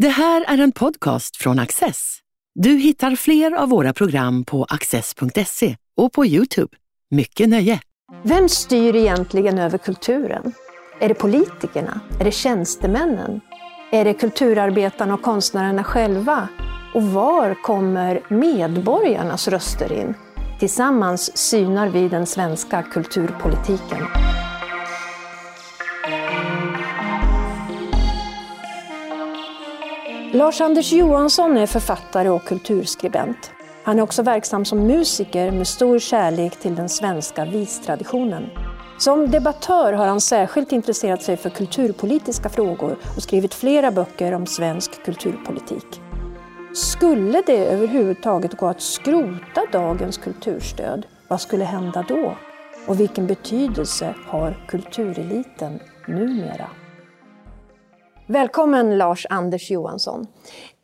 Det 0.00 0.08
här 0.08 0.44
är 0.48 0.58
en 0.58 0.72
podcast 0.72 1.36
från 1.36 1.58
Access. 1.58 2.18
Du 2.54 2.70
hittar 2.70 3.16
fler 3.16 3.52
av 3.52 3.68
våra 3.68 3.92
program 3.92 4.44
på 4.44 4.64
access.se 4.64 5.76
och 5.96 6.12
på 6.12 6.26
Youtube. 6.26 6.76
Mycket 7.10 7.48
nöje! 7.48 7.80
Vem 8.24 8.48
styr 8.48 8.96
egentligen 8.96 9.58
över 9.58 9.78
kulturen? 9.78 10.52
Är 11.00 11.08
det 11.08 11.14
politikerna? 11.14 12.00
Är 12.20 12.24
det 12.24 12.32
tjänstemännen? 12.32 13.40
Är 13.92 14.04
det 14.04 14.14
kulturarbetarna 14.14 15.14
och 15.14 15.22
konstnärerna 15.22 15.84
själva? 15.84 16.48
Och 16.94 17.02
var 17.02 17.62
kommer 17.62 18.20
medborgarnas 18.28 19.48
röster 19.48 19.92
in? 19.92 20.14
Tillsammans 20.58 21.36
synar 21.36 21.88
vi 21.88 22.08
den 22.08 22.26
svenska 22.26 22.82
kulturpolitiken. 22.82 24.06
Lars-Anders 30.32 30.92
Johansson 30.92 31.56
är 31.56 31.66
författare 31.66 32.28
och 32.28 32.44
kulturskribent. 32.44 33.50
Han 33.84 33.98
är 33.98 34.02
också 34.02 34.22
verksam 34.22 34.64
som 34.64 34.86
musiker 34.86 35.50
med 35.50 35.66
stor 35.66 35.98
kärlek 35.98 36.56
till 36.56 36.74
den 36.74 36.88
svenska 36.88 37.44
vistraditionen. 37.44 38.50
Som 38.98 39.30
debattör 39.30 39.92
har 39.92 40.06
han 40.06 40.20
särskilt 40.20 40.72
intresserat 40.72 41.22
sig 41.22 41.36
för 41.36 41.50
kulturpolitiska 41.50 42.48
frågor 42.48 42.96
och 43.16 43.22
skrivit 43.22 43.54
flera 43.54 43.90
böcker 43.90 44.32
om 44.32 44.46
svensk 44.46 45.04
kulturpolitik. 45.04 46.00
Skulle 46.74 47.42
det 47.46 47.66
överhuvudtaget 47.66 48.56
gå 48.56 48.66
att 48.66 48.82
skrota 48.82 49.66
dagens 49.72 50.18
kulturstöd, 50.18 51.06
vad 51.28 51.40
skulle 51.40 51.64
hända 51.64 52.04
då? 52.08 52.36
Och 52.86 53.00
vilken 53.00 53.26
betydelse 53.26 54.14
har 54.26 54.66
kultureliten 54.68 55.80
numera? 56.06 56.70
Välkommen 58.30 58.98
Lars-Anders 58.98 59.70
Johansson. 59.70 60.26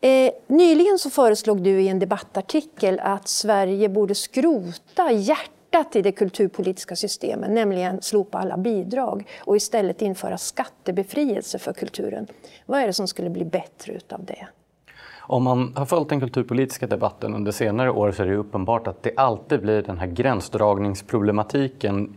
Eh, 0.01 0.31
nyligen 0.47 0.99
så 0.99 1.11
föreslog 1.11 1.63
du 1.63 1.81
i 1.81 1.89
en 1.89 1.99
debattartikel 1.99 3.01
att 3.01 3.29
Sverige 3.29 3.89
borde 3.89 4.15
skrota 4.15 5.13
hjärtat 5.13 5.97
i 5.97 6.03
det 6.03 6.13
kulturpolitiska 6.13 6.97
systemet, 6.97 7.51
nämligen 7.51 8.03
slopa 8.03 8.39
alla 8.39 8.57
bidrag 8.57 9.29
och 9.41 9.57
istället 9.57 10.03
införa 10.03 10.39
skattebefrielse 10.39 11.59
för 11.59 11.73
kulturen. 11.73 12.27
Vad 12.67 12.81
är 12.81 12.87
det 12.87 12.93
som 12.93 13.09
skulle 13.09 13.31
bli 13.31 13.45
bättre 13.45 13.93
utav 13.93 14.25
det? 14.25 14.47
Om 15.19 15.43
man 15.43 15.73
har 15.77 15.87
följt 15.87 16.09
den 16.09 16.21
kulturpolitiska 16.21 16.87
debatten 16.87 17.35
under 17.35 17.53
senare 17.53 17.91
år 17.91 18.13
så 18.13 18.23
är 18.23 18.27
det 18.27 18.37
uppenbart 18.37 18.87
att 18.87 19.03
det 19.03 19.13
alltid 19.17 19.61
blir 19.61 19.83
den 19.83 19.99
här 19.99 20.07
gränsdragningsproblematiken 20.07 22.15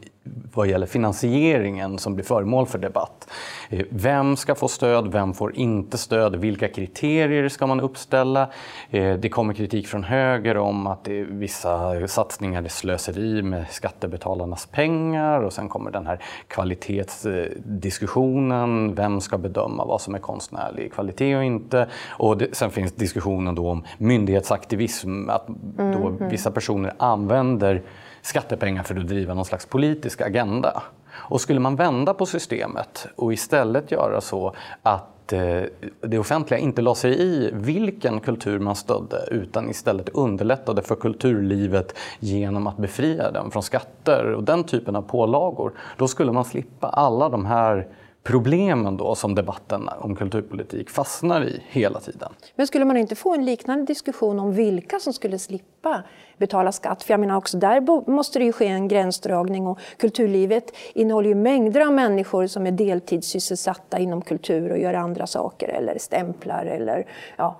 vad 0.54 0.68
gäller 0.68 0.88
finansieringen 0.88 1.98
som 1.98 2.16
blir 2.16 2.26
föremål 2.26 2.66
för 2.66 2.80
debatt. 2.80 3.30
Eh, 3.70 3.86
vem 3.90 4.36
ska 4.36 4.56
få 4.56 4.68
stöd? 4.68 5.12
Vem 5.12 5.34
får 5.34 5.56
inte 5.56 5.98
stöd? 5.98 6.36
Vilka 6.36 6.68
kriterier 6.68 7.50
ska 7.50 7.68
man 7.68 7.80
uppställa? 7.80 8.50
Eh, 8.90 9.14
det 9.14 9.30
kommer 9.30 9.54
kritik 9.54 9.88
från 9.88 10.04
höger 10.04 10.58
om 10.58 10.88
att 10.88 11.08
vissa 11.30 12.08
satsningar 12.08 12.64
är 12.64 12.68
slöseri 12.68 13.42
med 13.42 13.66
skattebetalarnas 13.70 14.66
pengar 14.66 15.42
och 15.42 15.54
sen 15.54 15.70
kommer 15.70 15.92
den 15.92 16.08
här 16.08 16.20
kvalitetsdiskussionen. 16.48 18.96
Vem 18.96 19.22
ska 19.22 19.38
bedöma 19.38 19.86
vad 19.86 20.02
som 20.02 20.16
är 20.16 20.20
konstnärlig 20.20 20.94
kvalitet 20.94 21.36
och 21.36 21.44
inte? 21.44 21.88
Och 22.10 22.38
det, 22.38 22.56
sen 22.56 22.72
finns 22.72 22.92
diskussionen 22.92 23.56
då 23.56 23.70
om 23.70 23.84
myndighetsaktivism, 23.98 25.30
att 25.30 25.48
då 25.78 25.84
mm. 25.84 26.30
vissa 26.30 26.52
personer 26.52 26.94
använder 26.98 27.82
skattepengar 28.22 28.84
för 28.84 28.96
att 28.96 29.08
driva 29.08 29.34
någon 29.34 29.46
slags 29.46 29.66
politisk 29.66 30.22
agenda. 30.22 30.84
Och 31.12 31.42
skulle 31.42 31.60
man 31.60 31.76
vända 31.76 32.14
på 32.14 32.26
systemet 32.26 33.08
och 33.16 33.34
istället 33.34 33.92
göra 33.92 34.22
så 34.22 34.54
att 34.84 35.34
eh, 35.34 35.62
det 36.02 36.20
offentliga 36.20 36.60
inte 36.60 36.82
la 36.82 36.96
sig 36.96 37.22
i 37.22 37.50
vilken 37.54 38.20
kultur 38.20 38.60
man 38.60 38.76
stödde 38.76 39.28
utan 39.32 39.70
istället 39.70 40.10
underlättade 40.10 40.82
för 40.82 40.96
kulturlivet 40.96 41.98
genom 42.20 42.68
att 42.68 42.78
befria 42.78 43.32
den 43.32 43.52
från 43.52 43.64
skatter 43.64 44.34
och 44.34 44.44
den 44.44 44.64
typen 44.64 44.96
av 44.96 45.02
pålagor. 45.02 45.74
Då 45.98 46.08
skulle 46.08 46.32
man 46.32 46.46
slippa 46.46 46.88
alla 46.88 47.30
de 47.30 47.46
här 47.46 47.88
problemen 48.24 48.98
då 48.98 49.16
som 49.16 49.36
debatten 49.36 49.90
om 50.00 50.16
kulturpolitik 50.16 50.90
fastnar 50.90 51.46
i 51.46 51.64
hela 51.70 52.00
tiden. 52.00 52.30
Men 52.56 52.68
skulle 52.68 52.86
man 52.86 52.98
inte 52.98 53.16
få 53.16 53.34
en 53.34 53.46
liknande 53.46 53.86
diskussion 53.86 54.40
om 54.40 54.54
vilka 54.54 55.00
som 55.00 55.14
skulle 55.14 55.40
slippa 55.40 56.04
betala 56.38 56.72
skatt? 56.72 57.04
För 57.04 57.14
jag 57.14 57.20
menar 57.20 57.36
också 57.36 57.58
där 57.58 58.12
måste 58.12 58.40
det 58.40 58.46
ju 58.46 58.52
ske 58.52 58.68
en 58.68 58.88
gränsdragning 58.88 59.68
och 59.68 59.80
kulturlivet 59.98 60.72
innehåller 60.94 61.30
ju 61.30 61.36
mängder 61.36 61.82
av 61.82 61.94
människor 61.94 62.48
som 62.48 62.68
är 62.68 62.72
deltidssysselsatta 62.72 64.00
inom 64.00 64.22
kultur 64.22 64.72
och 64.72 64.80
gör 64.80 64.94
andra 64.94 65.28
saker 65.28 65.68
eller 65.68 65.98
stämplar 65.98 66.66
eller 66.66 67.06
ja, 67.38 67.60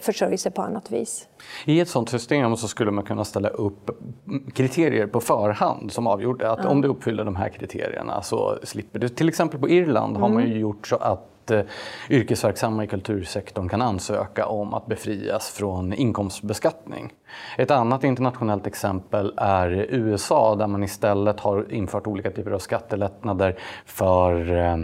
försörjer 0.00 0.36
sig 0.36 0.52
på 0.52 0.62
annat 0.62 0.90
vis. 0.90 1.28
I 1.64 1.80
ett 1.80 1.88
sådant 1.88 2.08
system 2.08 2.56
så 2.56 2.68
skulle 2.68 2.90
man 2.90 3.04
kunna 3.04 3.24
ställa 3.24 3.48
upp 3.48 3.90
kriterier 4.54 5.06
på 5.06 5.20
förhand 5.20 5.92
som 5.92 6.06
avgjorde 6.06 6.50
att 6.50 6.60
ja. 6.62 6.68
om 6.68 6.80
du 6.80 6.88
uppfyller 6.88 7.24
de 7.24 7.36
här 7.36 7.48
kriterierna 7.48 8.22
så 8.22 8.58
slipper 8.62 8.98
du. 8.98 9.08
Till 9.08 9.28
exempel 9.28 9.60
på 9.60 9.68
Irland 9.68 10.10
mm. 10.10 10.22
har 10.22 10.28
man 10.28 10.42
ju 10.42 10.48
mm. 10.48 10.60
gjort 10.60 10.86
så 10.86 10.96
att 10.96 11.50
eh, 11.50 11.60
yrkesverksamma 12.10 12.84
i 12.84 12.86
kultursektorn 12.86 13.68
kan 13.68 13.82
ansöka 13.82 14.46
om 14.46 14.74
att 14.74 14.86
befrias 14.86 15.50
från 15.50 15.92
inkomstbeskattning. 15.92 17.12
Ett 17.58 17.70
annat 17.70 18.04
internationellt 18.04 18.66
exempel 18.66 19.32
är 19.36 19.70
USA 19.70 20.54
där 20.54 20.66
man 20.66 20.82
istället 20.82 21.40
har 21.40 21.72
infört 21.72 22.06
olika 22.06 22.30
typer 22.30 22.50
av 22.50 22.58
skattelättnader 22.58 23.58
för 23.84 24.56
eh, 24.56 24.76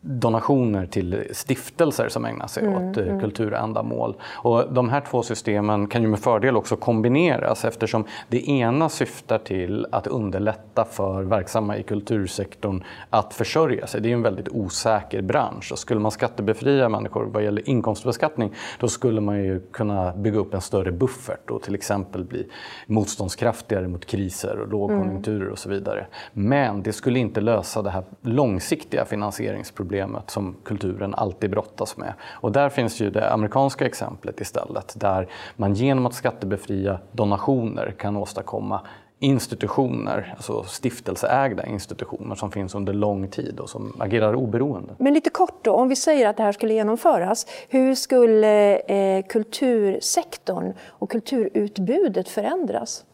donationer 0.00 0.86
till 0.86 1.24
stiftelser 1.32 2.08
som 2.08 2.24
ägnar 2.24 2.46
sig 2.46 2.66
mm, 2.66 2.90
åt 2.90 2.96
eh, 2.96 3.06
mm. 3.06 3.20
kulturändamål. 3.20 4.16
Och 4.22 4.72
de 4.72 4.88
här 4.88 5.00
två 5.00 5.22
systemen 5.22 5.86
kan 5.86 6.02
ju 6.02 6.08
med 6.08 6.18
fördel 6.18 6.56
också 6.56 6.76
kombineras 6.76 7.64
eftersom 7.64 8.04
det 8.28 8.48
ena 8.48 8.88
syftar 8.88 9.38
till 9.38 9.86
att 9.92 10.06
underlätta 10.06 10.84
för 10.84 11.22
verksamma 11.22 11.76
i 11.76 11.82
kultursektorn 11.82 12.84
att 13.10 13.34
försörja 13.34 13.86
sig. 13.86 14.00
Det 14.00 14.08
är 14.08 14.12
en 14.12 14.22
väldigt 14.22 14.48
osäker 14.48 15.22
bransch 15.22 15.72
och 15.72 15.78
skulle 15.78 16.00
man 16.00 16.10
skattebefria 16.10 16.88
människor 16.88 17.24
vad 17.24 17.44
gäller 17.44 17.68
inkomstbeskattning 17.68 18.54
då 18.80 18.88
skulle 18.88 19.20
man 19.20 19.44
ju 19.44 19.60
kunna 19.60 20.12
bygga 20.12 20.38
upp 20.38 20.54
en 20.54 20.60
större 20.60 20.92
buffert 20.92 21.50
och 21.50 21.62
till 21.62 21.74
exempel 21.74 22.24
bli 22.24 22.46
motståndskraftigare 22.86 23.88
mot 23.88 24.06
kriser 24.06 24.60
och 24.60 24.68
lågkonjunkturer 24.68 25.40
mm. 25.40 25.52
och 25.52 25.58
så 25.58 25.68
vidare. 25.68 26.06
Men 26.32 26.82
det 26.82 26.92
skulle 26.92 27.18
inte 27.18 27.40
lösa 27.40 27.82
det 27.82 27.90
här 27.90 28.04
långsiktiga 28.22 29.04
finansieringsproblemet 29.04 29.87
problemet 29.88 30.30
som 30.30 30.56
kulturen 30.64 31.14
alltid 31.14 31.50
brottas 31.50 31.96
med. 31.96 32.14
Och 32.40 32.52
där 32.52 32.68
finns 32.68 33.00
ju 33.00 33.10
det 33.10 33.32
amerikanska 33.32 33.86
exemplet 33.86 34.40
istället 34.40 34.94
där 34.96 35.28
man 35.56 35.74
genom 35.74 36.06
att 36.06 36.14
skattebefria 36.14 37.00
donationer 37.12 37.94
kan 37.98 38.16
åstadkomma 38.16 38.80
institutioner, 39.20 40.34
alltså 40.36 40.62
stiftelseägda 40.62 41.66
institutioner 41.66 42.34
som 42.34 42.50
finns 42.50 42.74
under 42.74 42.92
lång 42.92 43.28
tid 43.28 43.60
och 43.60 43.70
som 43.70 43.96
agerar 43.98 44.34
oberoende. 44.34 44.94
Men 44.98 45.14
lite 45.14 45.30
kort 45.30 45.64
då, 45.64 45.72
om 45.72 45.88
vi 45.88 45.96
säger 45.96 46.28
att 46.28 46.36
det 46.36 46.42
här 46.42 46.52
skulle 46.52 46.74
genomföras, 46.74 47.46
hur 47.68 47.94
skulle 47.94 48.76
eh, 48.76 49.22
kultursektorn 49.22 50.72
och 50.88 51.10
kulturutbudet 51.10 52.28
förändras? 52.28 53.04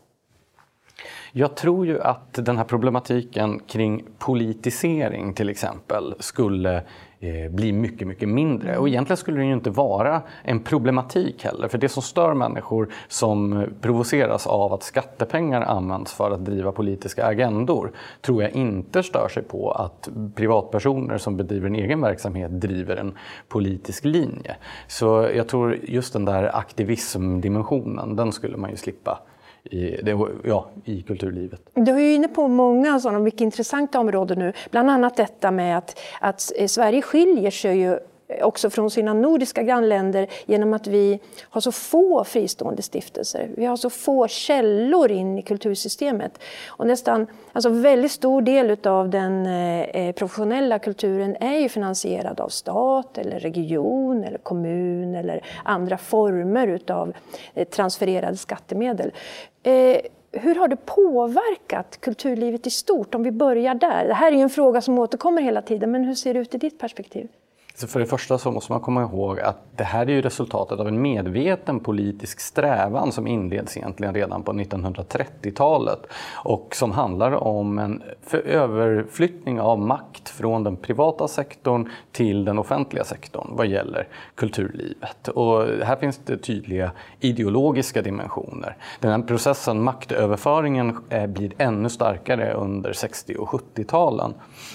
Jag 1.32 1.56
tror 1.56 1.86
ju 1.86 2.00
att 2.00 2.32
den 2.32 2.56
här 2.56 2.64
problematiken 2.64 3.60
kring 3.66 4.04
politisering 4.18 5.34
till 5.34 5.48
exempel 5.48 6.14
skulle 6.18 6.76
eh, 7.20 7.50
bli 7.50 7.72
mycket, 7.72 8.08
mycket 8.08 8.28
mindre. 8.28 8.78
Och 8.78 8.88
egentligen 8.88 9.16
skulle 9.16 9.38
det 9.38 9.44
ju 9.44 9.52
inte 9.52 9.70
vara 9.70 10.22
en 10.42 10.60
problematik 10.60 11.44
heller. 11.44 11.68
För 11.68 11.78
det 11.78 11.88
som 11.88 12.02
stör 12.02 12.34
människor 12.34 12.88
som 13.08 13.66
provoceras 13.80 14.46
av 14.46 14.72
att 14.72 14.82
skattepengar 14.82 15.60
används 15.62 16.12
för 16.12 16.30
att 16.30 16.44
driva 16.44 16.72
politiska 16.72 17.26
agendor 17.26 17.92
tror 18.20 18.42
jag 18.42 18.52
inte 18.52 19.02
stör 19.02 19.28
sig 19.28 19.42
på 19.42 19.70
att 19.70 20.08
privatpersoner 20.34 21.18
som 21.18 21.36
bedriver 21.36 21.66
en 21.66 21.76
egen 21.76 22.00
verksamhet 22.00 22.60
driver 22.60 22.96
en 22.96 23.14
politisk 23.48 24.04
linje. 24.04 24.56
Så 24.86 25.30
jag 25.34 25.48
tror 25.48 25.78
just 25.82 26.12
den 26.12 26.24
där 26.24 26.56
aktivismdimensionen, 26.56 28.16
den 28.16 28.32
skulle 28.32 28.56
man 28.56 28.70
ju 28.70 28.76
slippa 28.76 29.20
i, 29.70 30.02
det, 30.02 30.18
ja, 30.44 30.70
i 30.84 31.02
kulturlivet. 31.02 31.60
Du 31.74 31.92
är 31.92 31.98
ju 31.98 32.14
inne 32.14 32.28
på 32.28 32.48
många 32.48 33.00
sådana 33.00 33.18
mycket 33.18 33.40
intressanta 33.40 34.00
områden 34.00 34.38
nu. 34.38 34.52
Bland 34.70 34.90
annat 34.90 35.16
detta 35.16 35.50
med 35.50 35.78
att, 35.78 36.00
att 36.20 36.40
Sverige 36.66 37.02
skiljer 37.02 37.50
sig 37.50 37.78
ju 37.78 37.98
Eh, 38.34 38.46
också 38.46 38.70
från 38.70 38.90
sina 38.90 39.14
nordiska 39.14 39.62
grannländer 39.62 40.26
genom 40.46 40.74
att 40.74 40.86
vi 40.86 41.20
har 41.42 41.60
så 41.60 41.72
få 41.72 42.24
fristående 42.24 42.82
stiftelser. 42.82 43.50
Vi 43.56 43.64
har 43.64 43.76
så 43.76 43.90
få 43.90 44.28
källor 44.28 45.10
in 45.10 45.38
i 45.38 45.42
kultursystemet. 45.42 46.38
Och 46.66 46.86
nästan, 46.86 47.26
alltså 47.52 47.68
väldigt 47.68 48.12
stor 48.12 48.42
del 48.42 48.76
av 48.84 49.10
den 49.10 49.46
eh, 49.46 49.80
eh, 49.80 50.14
professionella 50.14 50.78
kulturen 50.78 51.36
är 51.40 51.58
ju 51.58 51.68
finansierad 51.68 52.40
av 52.40 52.48
stat, 52.48 53.18
eller 53.18 53.38
region, 53.38 54.24
eller 54.24 54.38
kommun 54.38 55.14
eller 55.14 55.44
andra 55.64 55.98
former 55.98 56.80
av 56.88 57.12
transfererade 57.70 58.36
skattemedel. 58.36 59.12
Hur 60.32 60.54
har 60.54 60.68
det 60.68 60.76
påverkat 60.76 62.00
kulturlivet 62.00 62.66
i 62.66 62.70
stort? 62.70 63.14
Om 63.14 63.22
vi 63.22 63.30
börjar 63.30 63.74
där. 63.74 64.06
Det 64.06 64.14
här 64.14 64.32
är 64.32 64.36
en 64.36 64.50
fråga 64.50 64.80
som 64.80 64.98
återkommer 64.98 65.42
hela 65.42 65.62
tiden, 65.62 65.90
men 65.90 66.04
hur 66.04 66.14
ser 66.14 66.34
det 66.34 66.40
ut 66.40 66.54
i 66.54 66.58
ditt 66.58 66.78
perspektiv? 66.78 67.28
Så 67.76 67.86
för 67.86 68.00
det 68.00 68.06
första 68.06 68.38
så 68.38 68.50
måste 68.50 68.72
man 68.72 68.80
komma 68.80 69.02
ihåg 69.02 69.40
att 69.40 69.56
det 69.76 69.84
här 69.84 70.06
är 70.06 70.10
ju 70.10 70.22
resultatet 70.22 70.80
av 70.80 70.88
en 70.88 71.02
medveten 71.02 71.80
politisk 71.80 72.40
strävan 72.40 73.12
som 73.12 73.26
inleds 73.26 73.76
egentligen 73.76 74.14
redan 74.14 74.42
på 74.42 74.52
1930-talet 74.52 76.06
och 76.44 76.74
som 76.74 76.92
handlar 76.92 77.32
om 77.32 77.78
en 77.78 78.02
överflyttning 78.44 79.60
av 79.60 79.78
makt 79.78 80.28
från 80.28 80.64
den 80.64 80.76
privata 80.76 81.28
sektorn 81.28 81.90
till 82.12 82.44
den 82.44 82.58
offentliga 82.58 83.04
sektorn 83.04 83.48
vad 83.50 83.66
gäller 83.66 84.08
kulturlivet. 84.34 85.28
Och 85.28 85.62
här 85.62 85.96
finns 85.96 86.20
det 86.24 86.36
tydliga 86.36 86.90
ideologiska 87.20 88.02
dimensioner. 88.02 88.76
Den 89.00 89.10
här 89.10 89.28
processen, 89.28 89.82
maktöverföringen, 89.82 90.98
eh, 91.08 91.26
blir 91.26 91.52
ännu 91.58 91.88
starkare 91.88 92.52
under 92.52 92.92
60 92.92 93.36
och 93.36 93.48
70-talen. 93.48 94.34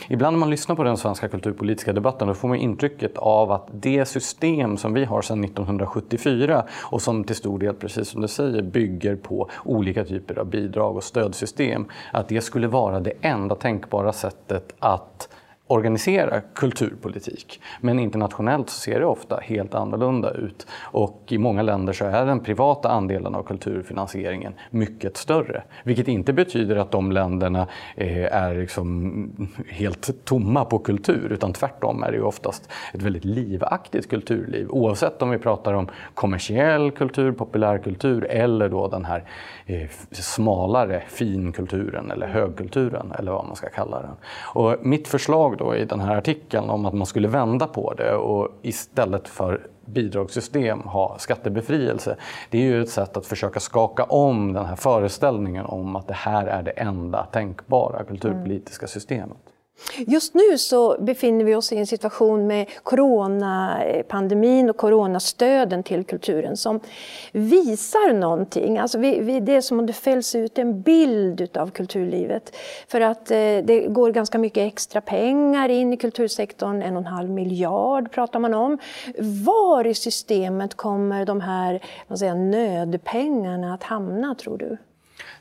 Ibland 0.10 0.36
när 0.36 0.40
man 0.40 0.50
lyssnar 0.50 0.76
på 0.76 0.84
den 0.84 0.98
svenska 0.98 1.28
kulturpolitiska 1.28 1.94
debatten 1.94 2.28
då 2.28 2.34
får 2.34 2.48
man 2.48 2.58
intrycket 2.90 3.18
av 3.18 3.52
att 3.52 3.68
det 3.72 4.06
system 4.06 4.78
som 4.78 4.94
vi 4.94 5.06
har 5.06 5.22
sedan 5.22 5.44
1974 5.44 6.64
och 6.92 7.02
som 7.02 7.24
till 7.24 7.36
stor 7.36 7.60
del, 7.60 7.74
precis 7.74 8.08
som 8.08 8.22
du 8.22 8.28
säger, 8.28 8.62
bygger 8.62 9.16
på 9.16 9.50
olika 9.66 10.06
typer 10.06 10.40
av 10.40 10.46
bidrag 10.46 10.96
och 10.98 11.04
stödsystem, 11.04 11.86
att 12.14 12.28
det 12.28 12.42
skulle 12.42 12.68
vara 12.68 13.00
det 13.00 13.14
enda 13.22 13.56
tänkbara 13.56 14.14
sättet 14.14 14.74
att 14.80 15.30
organisera 15.72 16.42
kulturpolitik. 16.42 17.62
Men 17.82 18.00
internationellt 18.00 18.70
så 18.70 18.80
ser 18.80 19.00
det 19.00 19.06
ofta 19.06 19.40
helt 19.44 19.76
annorlunda 19.76 20.32
ut. 20.32 20.68
Och 20.82 21.24
i 21.28 21.38
många 21.38 21.62
länder 21.62 21.94
så 21.94 22.06
är 22.06 22.26
den 22.26 22.40
privata 22.40 22.90
andelen 22.90 23.36
av 23.36 23.44
kulturfinansieringen 23.44 24.54
mycket 24.70 25.18
större. 25.18 25.64
Vilket 25.84 26.08
inte 26.08 26.34
betyder 26.34 26.76
att 26.76 26.92
de 26.92 27.12
länderna 27.12 27.68
eh, 27.96 28.34
är 28.34 28.56
liksom 28.56 29.50
helt 29.68 30.26
tomma 30.26 30.66
på 30.66 30.80
kultur, 30.80 31.32
utan 31.32 31.54
tvärtom 31.54 32.04
är 32.04 32.12
det 32.12 32.22
oftast 32.22 32.70
ett 32.94 33.02
väldigt 33.02 33.26
livaktigt 33.26 34.10
kulturliv. 34.10 34.68
Oavsett 34.70 35.22
om 35.22 35.30
vi 35.30 35.38
pratar 35.38 35.74
om 35.74 35.88
kommersiell 36.14 36.92
kultur, 36.92 37.32
populärkultur 37.32 38.26
eller 38.26 38.70
då 38.70 38.88
den 38.88 39.06
här 39.06 39.24
smalare 40.12 41.04
finkulturen 41.08 42.12
eller 42.12 42.28
högkulturen 42.28 43.14
eller 43.20 43.32
vad 43.32 43.46
man 43.46 43.56
ska 43.56 43.70
kalla 43.70 44.02
den. 44.02 44.16
Och 44.54 44.76
mitt 44.82 45.08
förslag 45.08 45.58
då 45.58 45.76
i 45.76 45.86
den 45.86 46.00
här 46.00 46.16
artikeln 46.16 46.70
om 46.70 46.86
att 46.86 46.94
man 46.94 47.08
skulle 47.08 47.28
vända 47.28 47.68
på 47.68 47.94
det 47.94 48.14
och 48.14 48.50
istället 48.62 49.28
för 49.28 49.68
bidragssystem 49.86 50.80
ha 50.80 51.18
skattebefrielse. 51.20 52.18
Det 52.50 52.58
är 52.58 52.62
ju 52.62 52.82
ett 52.82 52.90
sätt 52.90 53.18
att 53.18 53.26
försöka 53.26 53.60
skaka 53.60 54.04
om 54.04 54.54
den 54.54 54.66
här 54.66 54.76
föreställningen 54.76 55.66
om 55.66 55.96
att 55.96 56.08
det 56.08 56.14
här 56.14 56.48
är 56.48 56.64
det 56.64 56.72
enda 56.72 57.24
tänkbara 57.24 58.04
kulturpolitiska 58.04 58.88
systemet. 58.88 59.38
Just 59.98 60.34
nu 60.34 60.58
så 60.58 60.98
befinner 61.00 61.46
vi 61.46 61.56
oss 61.56 61.72
i 61.72 61.78
en 61.78 61.88
situation 61.88 62.48
med 62.48 62.68
coronapandemin 62.84 64.70
och 64.70 64.78
coronastöden 64.78 65.84
till 65.84 66.04
kulturen 66.04 66.58
som 66.58 66.80
visar 67.32 68.14
någonting. 68.14 68.78
Alltså 68.78 68.98
vi, 68.98 69.20
vi, 69.20 69.40
det 69.40 69.56
är 69.56 69.62
som 69.62 69.80
om 69.80 69.86
det 69.86 69.94
fälls 69.94 70.36
ut 70.36 70.58
en 70.58 70.82
bild 70.82 71.58
av 71.58 71.72
kulturlivet. 71.72 72.56
För 72.88 73.02
att 73.02 73.32
eh, 73.32 73.38
det 73.38 73.88
går 73.90 74.12
ganska 74.12 74.38
mycket 74.38 74.68
extra 74.74 75.02
pengar 75.02 75.70
in 75.70 75.94
i 75.94 75.98
kultursektorn, 75.98 76.82
en 76.82 76.98
och 76.98 77.02
en 77.02 77.08
halv 77.08 77.30
miljard 77.30 78.12
pratar 78.12 78.40
man 78.40 78.54
om. 78.54 78.78
Var 79.46 79.88
i 79.88 79.94
systemet 79.94 80.76
kommer 80.76 81.26
de 81.26 81.42
här 81.42 81.84
man 82.08 82.18
säger, 82.18 82.36
nödpengarna 82.36 83.74
att 83.74 83.84
hamna 83.84 84.36
tror 84.36 84.58
du? 84.58 84.78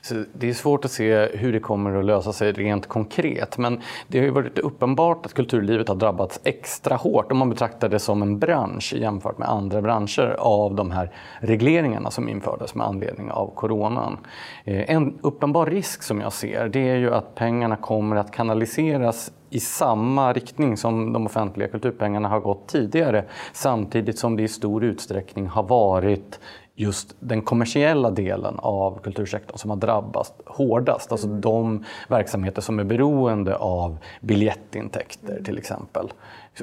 Så 0.01 0.23
det 0.33 0.49
är 0.49 0.53
svårt 0.53 0.85
att 0.85 0.91
se 0.91 1.25
hur 1.25 1.53
det 1.53 1.59
kommer 1.59 1.95
att 1.95 2.05
lösa 2.05 2.33
sig 2.33 2.51
rent 2.51 2.87
konkret. 2.87 3.57
Men 3.57 3.81
det 4.07 4.17
har 4.17 4.25
ju 4.25 4.31
varit 4.31 4.59
uppenbart 4.59 5.25
att 5.25 5.33
kulturlivet 5.33 5.87
har 5.87 5.95
drabbats 5.95 6.39
extra 6.43 6.95
hårt 6.95 7.31
om 7.31 7.37
man 7.37 7.49
betraktar 7.49 7.89
det 7.89 7.99
som 7.99 8.21
en 8.21 8.39
bransch 8.39 8.93
jämfört 8.93 9.37
med 9.37 9.49
andra 9.49 9.81
branscher 9.81 10.35
av 10.39 10.75
de 10.75 10.91
här 10.91 11.11
regleringarna 11.39 12.11
som 12.11 12.29
infördes 12.29 12.75
med 12.75 12.87
anledning 12.87 13.31
av 13.31 13.51
coronan. 13.55 14.17
Eh, 14.63 14.91
en 14.91 15.19
uppenbar 15.21 15.65
risk 15.65 16.03
som 16.03 16.21
jag 16.21 16.33
ser 16.33 16.69
det 16.69 16.89
är 16.89 16.95
ju 16.95 17.13
att 17.13 17.35
pengarna 17.35 17.75
kommer 17.75 18.15
att 18.15 18.31
kanaliseras 18.31 19.31
i 19.49 19.59
samma 19.59 20.33
riktning 20.33 20.77
som 20.77 21.13
de 21.13 21.25
offentliga 21.25 21.67
kulturpengarna 21.67 22.29
har 22.29 22.39
gått 22.39 22.67
tidigare 22.67 23.25
samtidigt 23.53 24.19
som 24.19 24.35
det 24.35 24.43
i 24.43 24.47
stor 24.47 24.83
utsträckning 24.83 25.47
har 25.47 25.63
varit 25.63 26.39
just 26.79 27.15
den 27.19 27.41
kommersiella 27.41 28.11
delen 28.11 28.55
av 28.59 28.99
kultursektorn 29.03 29.57
som 29.57 29.69
har 29.69 29.77
drabbats 29.77 30.33
hårdast. 30.45 31.11
Alltså 31.11 31.27
mm. 31.27 31.41
de 31.41 31.85
verksamheter 32.07 32.61
som 32.61 32.79
är 32.79 32.83
beroende 32.83 33.55
av 33.55 33.97
biljettintäkter 34.21 35.41
till 35.43 35.57
exempel. 35.57 36.11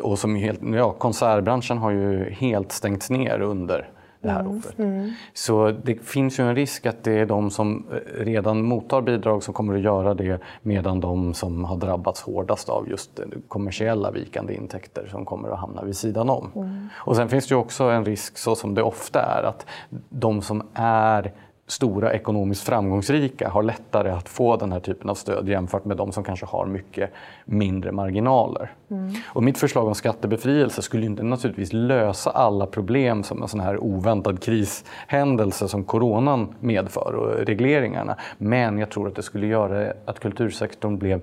Och 0.02 0.18
som 0.18 0.36
helt, 0.36 0.60
ja, 0.62 0.92
konsertbranschen 0.92 1.78
har 1.78 1.90
ju 1.90 2.30
helt 2.30 2.72
stängts 2.72 3.10
ner 3.10 3.40
under 3.40 3.88
det 4.20 4.30
här 4.30 4.40
mm. 4.40 4.62
Mm. 4.78 5.10
Så 5.34 5.70
det 5.84 5.94
finns 5.94 6.38
ju 6.38 6.48
en 6.48 6.54
risk 6.54 6.86
att 6.86 7.04
det 7.04 7.12
är 7.12 7.26
de 7.26 7.50
som 7.50 7.86
eh, 7.92 8.24
redan 8.24 8.62
mottar 8.62 9.00
bidrag 9.00 9.42
som 9.42 9.54
kommer 9.54 9.74
att 9.74 9.80
göra 9.80 10.14
det 10.14 10.40
medan 10.62 11.00
de 11.00 11.34
som 11.34 11.64
har 11.64 11.76
drabbats 11.76 12.22
hårdast 12.22 12.68
av 12.68 12.88
just 12.88 13.20
kommersiella 13.48 14.10
vikande 14.10 14.54
intäkter 14.54 15.08
som 15.10 15.24
kommer 15.24 15.48
att 15.48 15.60
hamna 15.60 15.82
vid 15.82 15.96
sidan 15.96 16.30
om. 16.30 16.50
Mm. 16.54 16.88
Och 16.94 17.16
sen 17.16 17.28
finns 17.28 17.48
det 17.48 17.54
ju 17.54 17.58
också 17.58 17.84
en 17.84 18.04
risk, 18.04 18.38
så 18.38 18.56
som 18.56 18.74
det 18.74 18.82
ofta 18.82 19.22
är, 19.22 19.42
att 19.42 19.66
de 20.08 20.42
som 20.42 20.62
är 20.74 21.32
stora 21.66 22.12
ekonomiskt 22.12 22.62
framgångsrika 22.62 23.48
har 23.48 23.62
lättare 23.62 24.10
att 24.10 24.28
få 24.28 24.56
den 24.56 24.72
här 24.72 24.80
typen 24.80 25.10
av 25.10 25.14
stöd 25.14 25.48
jämfört 25.48 25.84
med 25.84 25.96
de 25.96 26.12
som 26.12 26.24
kanske 26.24 26.46
har 26.46 26.66
mycket 26.66 27.10
mindre 27.44 27.92
marginaler. 27.92 28.72
Mm. 28.90 29.14
Och 29.26 29.42
mitt 29.42 29.58
förslag 29.58 29.86
om 29.86 29.94
skattebefrielse 29.94 30.82
skulle 30.82 31.06
inte 31.06 31.22
naturligtvis 31.22 31.72
lösa 31.72 32.30
alla 32.30 32.66
problem 32.66 33.22
som 33.22 33.42
en 33.42 33.48
sån 33.48 33.60
här 33.60 33.78
oväntad 33.78 34.42
krishändelse 34.42 35.68
som 35.68 35.84
coronan 35.84 36.54
medför 36.60 37.14
och 37.14 37.46
regleringarna. 37.46 38.16
Men 38.38 38.78
jag 38.78 38.90
tror 38.90 39.08
att 39.08 39.14
det 39.14 39.22
skulle 39.22 39.46
göra 39.46 39.92
att 40.04 40.20
kultursektorn 40.20 40.98
blev 40.98 41.20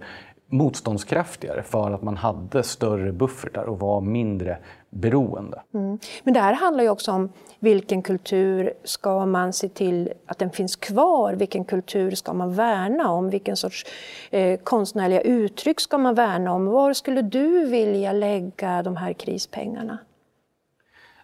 motståndskraftigare 0.48 1.64
för 1.64 1.92
att 1.92 2.02
man 2.02 2.18
hade 2.18 2.64
större 2.64 3.12
buffertar 3.12 3.64
och 3.64 3.80
var 3.80 4.02
mindre 4.02 4.58
beroende. 4.90 5.62
Mm. 5.74 6.00
Men 6.24 6.34
det 6.34 6.40
här 6.40 6.54
handlar 6.54 6.84
ju 6.84 6.90
också 6.90 7.12
om 7.12 7.30
vilken 7.60 8.02
kultur 8.02 8.74
ska 8.84 9.26
man 9.26 9.54
se 9.54 9.70
till 9.70 10.14
att 10.26 10.40
den 10.40 10.52
finns 10.52 10.76
kvar? 10.76 11.34
Vilken 11.34 11.66
kultur 11.66 12.12
ska 12.12 12.34
man 12.34 12.54
värna 12.54 13.12
om? 13.12 13.30
Vilken 13.30 13.58
sorts 13.58 13.86
eh, 14.32 14.60
konstnärliga 14.60 15.22
uttryck 15.22 15.80
ska 15.80 15.98
man 15.98 16.16
värna 16.16 16.54
om? 16.54 16.66
Var 16.66 16.94
skulle 16.94 17.22
du 17.22 17.66
vilja 17.66 18.12
lägga 18.12 18.84
de 18.84 18.96
här 18.96 19.14
krispengarna? 19.14 19.98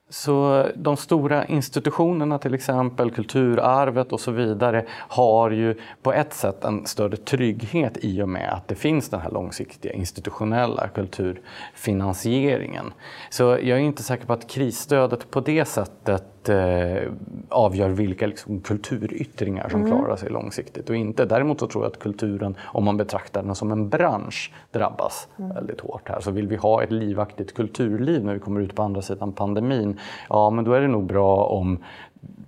Så 0.09 0.65
de 0.75 0.97
stora 0.97 1.45
institutionerna, 1.45 2.39
till 2.39 2.53
exempel 2.53 3.11
kulturarvet 3.11 4.11
och 4.11 4.19
så 4.19 4.31
vidare, 4.31 4.85
har 4.89 5.51
ju 5.51 5.75
på 6.01 6.13
ett 6.13 6.33
sätt 6.33 6.63
en 6.63 6.85
större 6.85 7.17
trygghet 7.17 7.97
i 8.01 8.21
och 8.21 8.29
med 8.29 8.53
att 8.53 8.67
det 8.67 8.75
finns 8.75 9.09
den 9.09 9.19
här 9.19 9.31
långsiktiga 9.31 9.93
institutionella 9.93 10.87
kulturfinansieringen. 10.87 12.93
Så 13.29 13.43
jag 13.43 13.63
är 13.63 13.77
inte 13.77 14.03
säker 14.03 14.25
på 14.25 14.33
att 14.33 14.49
krisstödet 14.49 15.31
på 15.31 15.39
det 15.39 15.65
sättet 15.65 16.38
eh, 16.47 17.11
avgör 17.49 17.89
vilka 17.89 18.27
liksom, 18.27 18.61
kulturyttringar 18.61 19.69
som 19.69 19.81
mm. 19.81 19.91
klarar 19.91 20.15
sig 20.15 20.29
långsiktigt 20.29 20.89
och 20.89 20.95
inte. 20.95 21.25
Däremot 21.25 21.59
så 21.59 21.67
tror 21.67 21.83
jag 21.83 21.91
att 21.91 21.99
kulturen, 21.99 22.55
om 22.65 22.85
man 22.85 22.97
betraktar 22.97 23.43
den 23.43 23.55
som 23.55 23.71
en 23.71 23.89
bransch, 23.89 24.51
drabbas 24.71 25.27
mm. 25.37 25.55
väldigt 25.55 25.81
hårt 25.81 26.09
här. 26.09 26.19
Så 26.19 26.31
vill 26.31 26.47
vi 26.47 26.55
ha 26.55 26.83
ett 26.83 26.91
livaktigt 26.91 27.53
kulturliv 27.53 28.25
när 28.25 28.33
vi 28.33 28.39
kommer 28.39 28.61
ut 28.61 28.75
på 28.75 28.83
andra 28.83 29.01
sidan 29.01 29.31
pandemin, 29.31 29.99
ja 30.29 30.49
men 30.49 30.65
då 30.65 30.73
är 30.73 30.81
det 30.81 30.87
nog 30.87 31.05
bra 31.05 31.43
om 31.43 31.83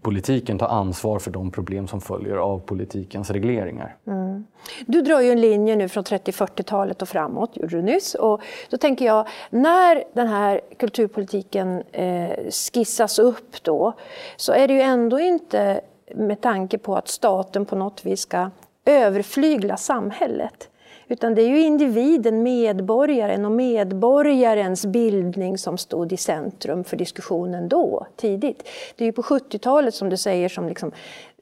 politiken 0.01 0.57
tar 0.57 0.67
ansvar 0.67 1.19
för 1.19 1.31
de 1.31 1.51
problem 1.51 1.87
som 1.87 2.01
följer 2.01 2.35
av 2.35 2.59
politikens 2.59 3.31
regleringar. 3.31 3.95
Mm. 4.07 4.45
Du 4.85 5.01
drar 5.01 5.21
ju 5.21 5.31
en 5.31 5.41
linje 5.41 5.75
nu 5.75 5.89
från 5.89 6.03
30-40-talet 6.03 7.01
och 7.01 7.09
framåt, 7.09 7.57
gjorde 7.57 7.75
du 7.75 7.81
nyss. 7.81 8.15
Och 8.15 8.41
då 8.69 8.77
tänker 8.77 9.05
jag, 9.05 9.27
när 9.49 10.03
den 10.13 10.27
här 10.27 10.61
kulturpolitiken 10.77 11.83
eh, 11.91 12.49
skissas 12.73 13.19
upp 13.19 13.63
då, 13.63 13.93
så 14.35 14.53
är 14.53 14.67
det 14.67 14.73
ju 14.73 14.81
ändå 14.81 15.19
inte 15.19 15.81
med 16.15 16.41
tanke 16.41 16.77
på 16.77 16.95
att 16.95 17.07
staten 17.07 17.65
på 17.65 17.75
något 17.75 18.05
vis 18.05 18.19
ska 18.19 18.49
överflygla 18.85 19.77
samhället. 19.77 20.70
Utan 21.11 21.35
det 21.35 21.41
är 21.41 21.47
ju 21.47 21.61
individen, 21.61 22.43
medborgaren 22.43 23.45
och 23.45 23.51
medborgarens 23.51 24.85
bildning 24.85 25.57
som 25.57 25.77
stod 25.77 26.13
i 26.13 26.17
centrum 26.17 26.83
för 26.83 26.97
diskussionen 26.97 27.69
då, 27.69 28.07
tidigt. 28.15 28.67
Det 28.95 29.03
är 29.03 29.05
ju 29.05 29.11
på 29.11 29.21
70-talet 29.21 29.95
som 29.95 30.09
du 30.09 30.17
säger 30.17 30.49
som 30.49 30.67
liksom 30.67 30.91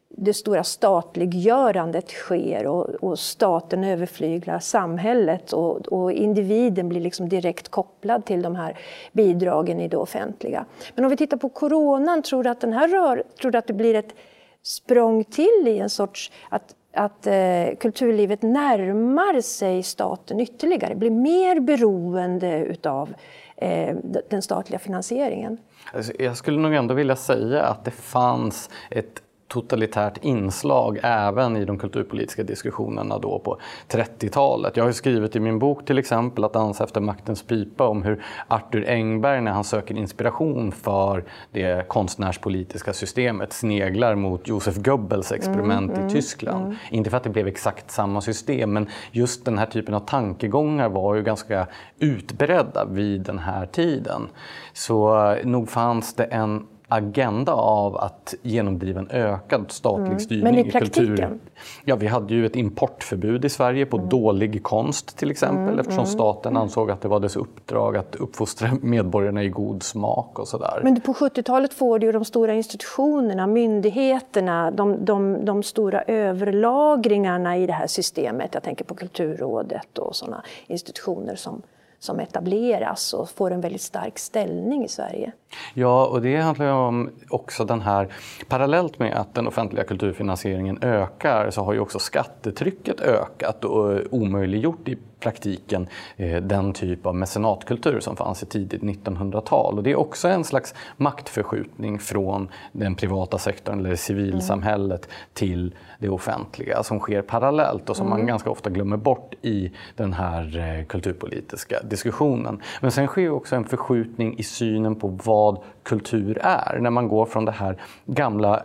det 0.09 0.33
stora 0.33 0.63
statliggörandet 0.63 2.09
sker 2.09 2.67
och, 2.67 2.85
och 2.85 3.19
staten 3.19 3.83
överflyglar 3.83 4.59
samhället 4.59 5.53
och, 5.53 5.87
och, 5.87 6.11
individen 6.11 6.89
blir 6.89 7.01
liksom 7.01 7.29
direkt 7.29 7.69
kopplad 7.69 8.25
till 8.25 8.41
de 8.41 8.55
här 8.55 8.77
bidragen 9.11 9.79
i 9.79 9.87
det 9.87 9.97
offentliga. 9.97 10.65
Men 10.95 11.05
om 11.05 11.11
vi 11.11 11.17
tittar 11.17 11.37
på 11.37 11.49
coronan, 11.49 12.21
tror 12.21 12.43
du 12.43 12.49
att, 12.49 12.61
den 12.61 12.73
här 12.73 12.87
rör, 12.87 13.23
tror 13.41 13.51
du 13.51 13.57
att 13.57 13.67
det 13.67 13.73
blir 13.73 13.95
ett 13.95 14.15
språng 14.63 15.23
till 15.23 15.63
i 15.67 15.79
en 15.79 15.89
sorts 15.89 16.31
att 16.49 16.75
att 16.93 17.27
eh, 17.27 17.75
kulturlivet 17.79 18.41
närmar 18.41 19.41
sig 19.41 19.83
staten 19.83 20.39
ytterligare, 20.39 20.95
blir 20.95 21.11
mer 21.11 21.59
beroende 21.59 22.59
utav 22.59 23.13
eh, 23.57 23.95
den 24.29 24.41
statliga 24.41 24.79
finansieringen. 24.79 25.57
Alltså, 25.93 26.13
jag 26.19 26.37
skulle 26.37 26.59
nog 26.59 26.73
ändå 26.73 26.93
vilja 26.93 27.15
säga 27.15 27.63
att 27.63 27.85
det 27.85 27.91
fanns 27.91 28.69
ett 28.91 29.21
totalitärt 29.49 30.17
inslag 30.21 30.99
även 31.03 31.57
i 31.57 31.65
de 31.65 31.77
kulturpolitiska 31.77 32.43
diskussionerna 32.43 33.17
då 33.19 33.39
på 33.39 33.59
30-talet. 33.87 34.77
Jag 34.77 34.83
har 34.83 34.91
skrivit 34.91 35.35
i 35.35 35.39
min 35.39 35.59
bok 35.59 35.85
till 35.85 35.97
exempel 35.97 36.43
att 36.43 36.53
dansa 36.53 36.83
efter 36.83 37.01
maktens 37.01 37.43
pipa 37.43 37.87
om 37.87 38.03
hur 38.03 38.23
Arthur 38.47 38.89
Engberg 38.89 39.41
när 39.41 39.51
han 39.51 39.63
söker 39.63 39.97
inspiration 39.97 40.71
för 40.71 41.23
det 41.51 41.87
konstnärspolitiska 41.87 42.93
systemet 42.93 43.53
sneglar 43.53 44.15
mot 44.15 44.47
Josef 44.47 44.75
Goebbels 44.75 45.31
experiment 45.31 45.91
mm, 45.91 46.07
i 46.07 46.09
Tyskland. 46.09 46.65
Mm. 46.65 46.77
Inte 46.91 47.09
för 47.09 47.17
att 47.17 47.23
det 47.23 47.29
blev 47.29 47.47
exakt 47.47 47.91
samma 47.91 48.21
system 48.21 48.73
men 48.73 48.87
just 49.11 49.45
den 49.45 49.57
här 49.57 49.65
typen 49.65 49.93
av 49.93 49.99
tankegångar 49.99 50.89
var 50.89 51.15
ju 51.15 51.23
ganska 51.23 51.67
utbredda 51.99 52.85
vid 52.85 53.21
den 53.21 53.39
här 53.39 53.65
tiden. 53.65 54.29
Så 54.73 55.31
eh, 55.31 55.45
nog 55.45 55.69
fanns 55.69 56.13
det 56.13 56.23
en 56.23 56.67
agenda 56.89 57.53
av 57.53 57.97
att 57.97 58.35
genomdriva 58.41 58.99
en 58.99 59.09
ökad 59.11 59.71
statlig 59.71 60.07
mm. 60.07 60.19
styrning 60.19 60.43
Men 60.43 60.67
i, 60.67 60.71
praktiken? 60.71 61.07
kultur. 61.07 61.39
Ja, 61.85 61.95
vi 61.95 62.07
hade 62.07 62.33
ju 62.33 62.45
ett 62.45 62.55
importförbud 62.55 63.45
i 63.45 63.49
Sverige 63.49 63.85
på 63.85 63.97
mm. 63.97 64.09
dålig 64.09 64.63
konst 64.63 65.17
till 65.17 65.31
exempel 65.31 65.67
mm. 65.67 65.79
eftersom 65.79 66.03
mm. 66.03 66.13
staten 66.13 66.57
ansåg 66.57 66.91
att 66.91 67.01
det 67.01 67.07
var 67.07 67.19
dess 67.19 67.35
uppdrag 67.35 67.97
att 67.97 68.15
uppfostra 68.15 68.69
medborgarna 68.81 69.43
i 69.43 69.49
god 69.49 69.83
smak 69.83 70.39
och 70.39 70.47
sådär. 70.47 70.79
Men 70.83 71.01
på 71.01 71.13
70-talet 71.13 71.73
får 71.73 71.99
du 71.99 72.11
de 72.11 72.25
stora 72.25 72.53
institutionerna, 72.53 73.47
myndigheterna, 73.47 74.71
de, 74.71 75.05
de, 75.05 75.45
de 75.45 75.63
stora 75.63 76.01
överlagringarna 76.01 77.57
i 77.57 77.67
det 77.67 77.73
här 77.73 77.87
systemet. 77.87 78.49
Jag 78.53 78.63
tänker 78.63 78.85
på 78.85 78.95
Kulturrådet 78.95 79.97
och 79.97 80.15
sådana 80.15 80.43
institutioner 80.67 81.35
som 81.35 81.61
som 81.99 82.19
etableras 82.19 83.13
och 83.13 83.29
får 83.29 83.51
en 83.51 83.61
väldigt 83.61 83.81
stark 83.81 84.19
ställning 84.19 84.85
i 84.85 84.87
Sverige. 84.87 85.31
Ja, 85.73 86.05
och 86.05 86.21
det 86.21 86.37
handlar 86.37 86.71
om 86.71 87.09
också 87.29 87.65
den 87.65 87.81
här, 87.81 88.07
parallellt 88.47 88.99
med 88.99 89.13
att 89.13 89.33
den 89.33 89.47
offentliga 89.47 89.83
kulturfinansieringen 89.83 90.79
ökar 90.81 91.49
så 91.51 91.63
har 91.63 91.73
ju 91.73 91.79
också 91.79 91.99
skattetrycket 91.99 93.01
ökat 93.01 93.65
och 93.65 94.13
omöjliggjort 94.13 94.87
i 94.87 94.97
praktiken 95.19 95.87
eh, 96.17 96.41
den 96.41 96.73
typ 96.73 97.05
av 97.05 97.15
mecenatkultur 97.15 97.99
som 97.99 98.15
fanns 98.15 98.43
i 98.43 98.45
tidigt 98.45 98.81
1900-tal. 98.81 99.77
Och 99.77 99.83
det 99.83 99.91
är 99.91 99.99
också 99.99 100.27
en 100.27 100.43
slags 100.43 100.73
maktförskjutning 100.97 101.99
från 101.99 102.49
den 102.71 102.95
privata 102.95 103.37
sektorn 103.37 103.79
eller 103.79 103.95
civilsamhället 103.95 105.05
mm. 105.05 105.15
till 105.33 105.75
det 105.99 106.09
offentliga 106.09 106.83
som 106.83 106.99
sker 106.99 107.21
parallellt 107.21 107.89
och 107.89 107.97
som 107.97 108.07
mm. 108.07 108.17
man 108.17 108.27
ganska 108.27 108.49
ofta 108.49 108.69
glömmer 108.69 108.97
bort 108.97 109.33
i 109.41 109.71
den 109.95 110.13
här 110.13 110.57
eh, 110.57 110.85
kulturpolitiska 110.85 111.79
diskussionen. 111.83 112.61
Men 112.81 112.91
sen 112.91 113.07
sker 113.07 113.29
också 113.29 113.55
en 113.55 113.65
förskjutning 113.65 114.37
i 114.37 114.43
synen 114.43 114.95
på 114.95 115.07
vad 115.23 115.38
kultur 115.83 116.37
är. 116.41 116.79
När 116.79 116.89
man 116.89 117.07
går 117.07 117.25
från 117.25 117.45
det 117.45 117.51
här 117.51 117.81
gamla 118.05 118.63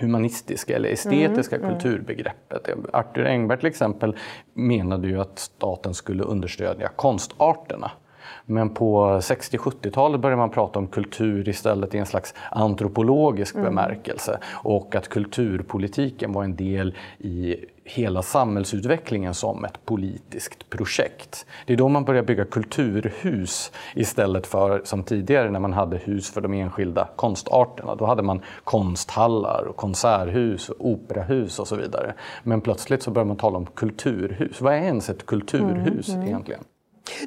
humanistiska 0.00 0.76
eller 0.76 0.88
estetiska 0.88 1.56
mm, 1.56 1.70
kulturbegreppet. 1.70 2.68
Arthur 2.92 3.26
Engberg 3.26 3.58
till 3.58 3.68
exempel 3.68 4.16
menade 4.54 5.08
ju 5.08 5.20
att 5.20 5.38
staten 5.38 5.94
skulle 5.94 6.22
understödja 6.22 6.88
konstarterna. 6.88 7.90
Men 8.44 8.70
på 8.70 9.06
60-70-talet 9.06 10.20
började 10.20 10.38
man 10.38 10.50
prata 10.50 10.78
om 10.78 10.86
kultur 10.86 11.48
istället 11.48 11.94
i 11.94 11.98
en 11.98 12.06
slags 12.06 12.34
antropologisk 12.50 13.54
mm. 13.54 13.64
bemärkelse 13.64 14.38
och 14.52 14.94
att 14.94 15.08
kulturpolitiken 15.08 16.32
var 16.32 16.44
en 16.44 16.56
del 16.56 16.94
i 17.18 17.56
hela 17.86 18.22
samhällsutvecklingen 18.22 19.34
som 19.34 19.64
ett 19.64 19.84
politiskt 19.84 20.70
projekt. 20.70 21.46
Det 21.66 21.72
är 21.72 21.76
då 21.76 21.88
man 21.88 22.04
börjar 22.04 22.22
bygga 22.22 22.44
kulturhus 22.44 23.72
istället 23.94 24.46
för 24.46 24.80
som 24.84 25.02
tidigare 25.02 25.50
när 25.50 25.60
man 25.60 25.72
hade 25.72 25.96
hus 25.96 26.30
för 26.30 26.40
de 26.40 26.52
enskilda 26.52 27.08
konstarterna. 27.16 27.94
Då 27.94 28.04
hade 28.04 28.22
man 28.22 28.40
konsthallar, 28.64 29.64
och 29.68 29.76
konserthus, 29.76 30.68
och 30.68 30.86
operahus 30.86 31.58
och 31.58 31.68
så 31.68 31.76
vidare. 31.76 32.14
Men 32.42 32.60
plötsligt 32.60 33.02
så 33.02 33.10
börjar 33.10 33.26
man 33.26 33.36
tala 33.36 33.58
om 33.58 33.66
kulturhus. 33.66 34.60
Vad 34.60 34.74
är 34.74 34.78
ens 34.78 35.10
ett 35.10 35.26
kulturhus 35.26 36.08
mm, 36.08 36.20
mm. 36.20 36.28
egentligen? 36.28 36.64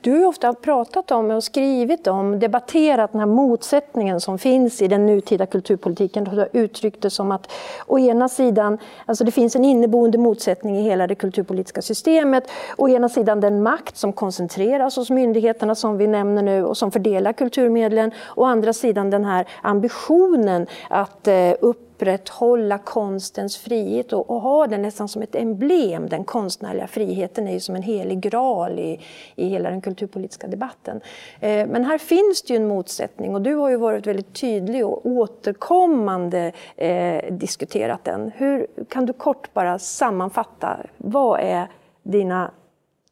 Du 0.01 0.12
har 0.12 0.17
ju 0.19 0.25
ofta 0.25 0.53
pratat 0.53 1.12
om 1.12 1.31
och 1.31 1.43
skrivit 1.43 2.07
om, 2.07 2.39
debatterat 2.39 3.12
den 3.12 3.19
här 3.19 3.27
motsättningen 3.27 4.21
som 4.21 4.38
finns 4.38 4.81
i 4.81 4.88
den 4.88 5.05
nutida 5.05 5.45
kulturpolitiken. 5.45 6.24
Du 6.24 6.31
har 6.31 6.50
uttryckt 6.53 7.01
det 7.01 7.09
som 7.09 7.31
att 7.31 7.51
å 7.88 8.00
ena 8.00 8.29
sidan, 8.29 8.77
alltså 9.05 9.24
det 9.24 9.31
finns 9.31 9.55
en 9.55 9.65
inneboende 9.65 10.17
motsättning 10.17 10.77
i 10.77 10.81
hela 10.81 11.07
det 11.07 11.15
kulturpolitiska 11.15 11.81
systemet. 11.81 12.51
Å 12.77 12.89
ena 12.89 13.09
sidan 13.09 13.39
den 13.39 13.63
makt 13.63 13.98
som 13.98 14.13
koncentreras 14.13 14.95
hos 14.95 15.09
myndigheterna 15.09 15.75
som 15.75 15.98
vi 15.98 16.07
nämner 16.07 16.43
nu 16.43 16.63
och 16.63 16.77
som 16.77 16.91
fördelar 16.91 17.33
kulturmedlen. 17.33 18.12
Å 18.36 18.43
andra 18.45 18.74
sidan 18.74 19.09
den 19.09 19.25
här 19.25 19.48
ambitionen 19.62 20.67
att 20.89 21.27
eh, 21.27 21.53
upp 21.62 21.88
upprätthålla 22.00 22.77
konstens 22.77 23.58
frihet 23.58 24.13
och, 24.13 24.29
och, 24.29 24.41
ha 24.41 24.68
den 24.68 24.82
nästan 24.82 25.08
som 25.08 25.22
ett 25.22 25.36
emblem. 25.36 26.10
Den 26.10 26.24
konstnärliga 26.24 26.88
friheten 26.88 27.48
är 27.48 27.53
ju 27.53 27.60
som 27.60 27.75
en 27.75 27.82
helig 27.82 28.20
graal 28.20 28.79
i, 28.79 29.00
i 29.36 29.48
hela 29.48 29.70
den 29.70 29.82
kulturpolitiska 29.82 30.48
debatten. 30.48 31.01
Eh, 31.39 31.68
men 31.68 31.86
här 31.86 31.98
finns 31.98 32.41
det 32.41 32.53
ju 32.53 32.58
en 32.58 32.68
motsättning 32.68 33.36
och 33.36 33.41
du 33.41 33.56
har 33.56 33.70
ju 33.70 33.75
varit 33.75 34.08
väldigt 34.08 34.34
tydlig 34.34 34.86
och 34.86 35.06
återkommande 35.06 36.51
eh, 36.75 37.34
diskuterat 37.34 38.03
den. 38.03 38.32
Hur 38.36 38.68
Kan 38.89 39.06
du 39.06 39.13
kort 39.13 39.53
bara 39.53 39.79
sammanfatta, 39.79 40.77
vad 40.98 41.39
är 41.39 41.68
dina 42.03 42.51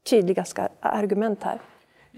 tydligaste 0.09 0.69
argument 0.79 1.43
här? 1.43 1.59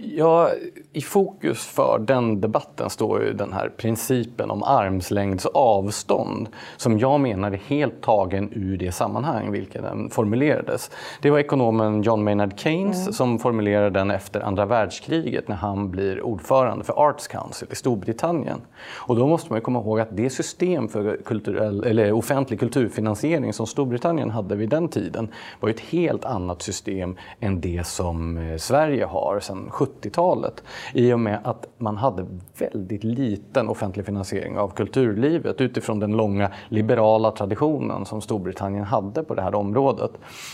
Ja, 0.01 0.51
I 0.93 1.01
fokus 1.01 1.65
för 1.65 1.99
den 1.99 2.41
debatten 2.41 2.89
står 2.89 3.23
ju 3.23 3.33
den 3.33 3.53
här 3.53 3.69
principen 3.69 4.51
om 4.51 4.63
armslängds 4.63 5.45
avstånd 5.45 6.49
som 6.77 6.99
jag 6.99 7.19
menar 7.19 7.51
är 7.51 7.61
helt 7.67 8.01
tagen 8.01 8.49
ur 8.53 8.77
det 8.77 8.91
sammanhang 8.91 9.51
vilket 9.51 9.81
den 9.81 10.09
formulerades. 10.09 10.91
Det 11.21 11.29
var 11.29 11.39
ekonomen 11.39 12.01
John 12.01 12.23
Maynard 12.23 12.59
Keynes 12.59 13.01
mm. 13.01 13.13
som 13.13 13.39
formulerade 13.39 13.89
den 13.89 14.11
efter 14.11 14.41
andra 14.41 14.65
världskriget 14.65 15.47
när 15.47 15.55
han 15.55 15.91
blir 15.91 16.21
ordförande 16.21 16.83
för 16.85 17.09
Arts 17.09 17.27
Council 17.27 17.67
i 17.71 17.75
Storbritannien. 17.75 18.61
Och 18.95 19.15
då 19.15 19.27
måste 19.27 19.53
man 19.53 19.61
komma 19.61 19.79
ihåg 19.79 19.99
att 19.99 20.17
det 20.17 20.29
system 20.29 20.87
för 20.87 21.17
kulturell, 21.25 21.83
eller 21.83 22.11
offentlig 22.11 22.59
kulturfinansiering 22.59 23.53
som 23.53 23.67
Storbritannien 23.67 24.29
hade 24.29 24.55
vid 24.55 24.69
den 24.69 24.87
tiden 24.87 25.27
var 25.59 25.69
ett 25.69 25.79
helt 25.79 26.25
annat 26.25 26.61
system 26.61 27.17
än 27.39 27.61
det 27.61 27.87
som 27.87 28.37
eh, 28.37 28.57
Sverige 28.57 29.05
har 29.05 29.39
sedan 29.39 29.69
70-talet 29.89 30.63
i 30.93 31.13
och 31.13 31.19
med 31.19 31.39
att 31.43 31.67
man 31.77 31.97
hade 31.97 32.25
väldigt 32.57 33.03
liten 33.03 33.69
offentlig 33.69 34.05
finansiering 34.05 34.57
av 34.57 34.69
kulturlivet 34.69 35.61
utifrån 35.61 35.99
den 35.99 36.11
långa 36.11 36.51
liberala 36.69 37.31
traditionen 37.31 38.05
som 38.05 38.21
Storbritannien 38.21 38.83
hade 38.83 39.23
på 39.23 39.35
det 39.35 39.41
här 39.41 39.55
området. 39.55 40.11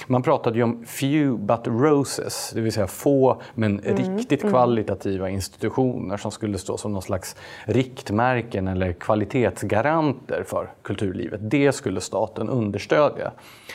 Man 0.08 0.24
pratade 0.24 0.58
ju 0.58 0.64
om 0.64 0.86
few 0.86 1.46
but 1.46 1.68
roses, 1.68 2.52
det 2.56 2.62
vill 2.62 2.72
säga 2.72 2.88
få 2.88 3.42
men 3.54 3.80
mm. 3.80 3.98
riktigt 3.98 4.42
mm. 4.42 4.54
kvalitativa 4.54 5.30
institutioner 5.30 6.18
som 6.18 6.32
skulle 6.32 6.58
stå 6.58 6.78
som 6.78 6.94
någon 6.94 7.02
slags 7.02 7.36
riktmärken 7.66 8.68
eller 8.68 8.94
kvalitetsgaranter 8.94 10.44
för 10.48 10.72
kulturlivet. 10.82 11.40
Det 11.44 11.72
skulle 11.72 12.02
staten 12.02 12.50
understödja. 12.50 13.32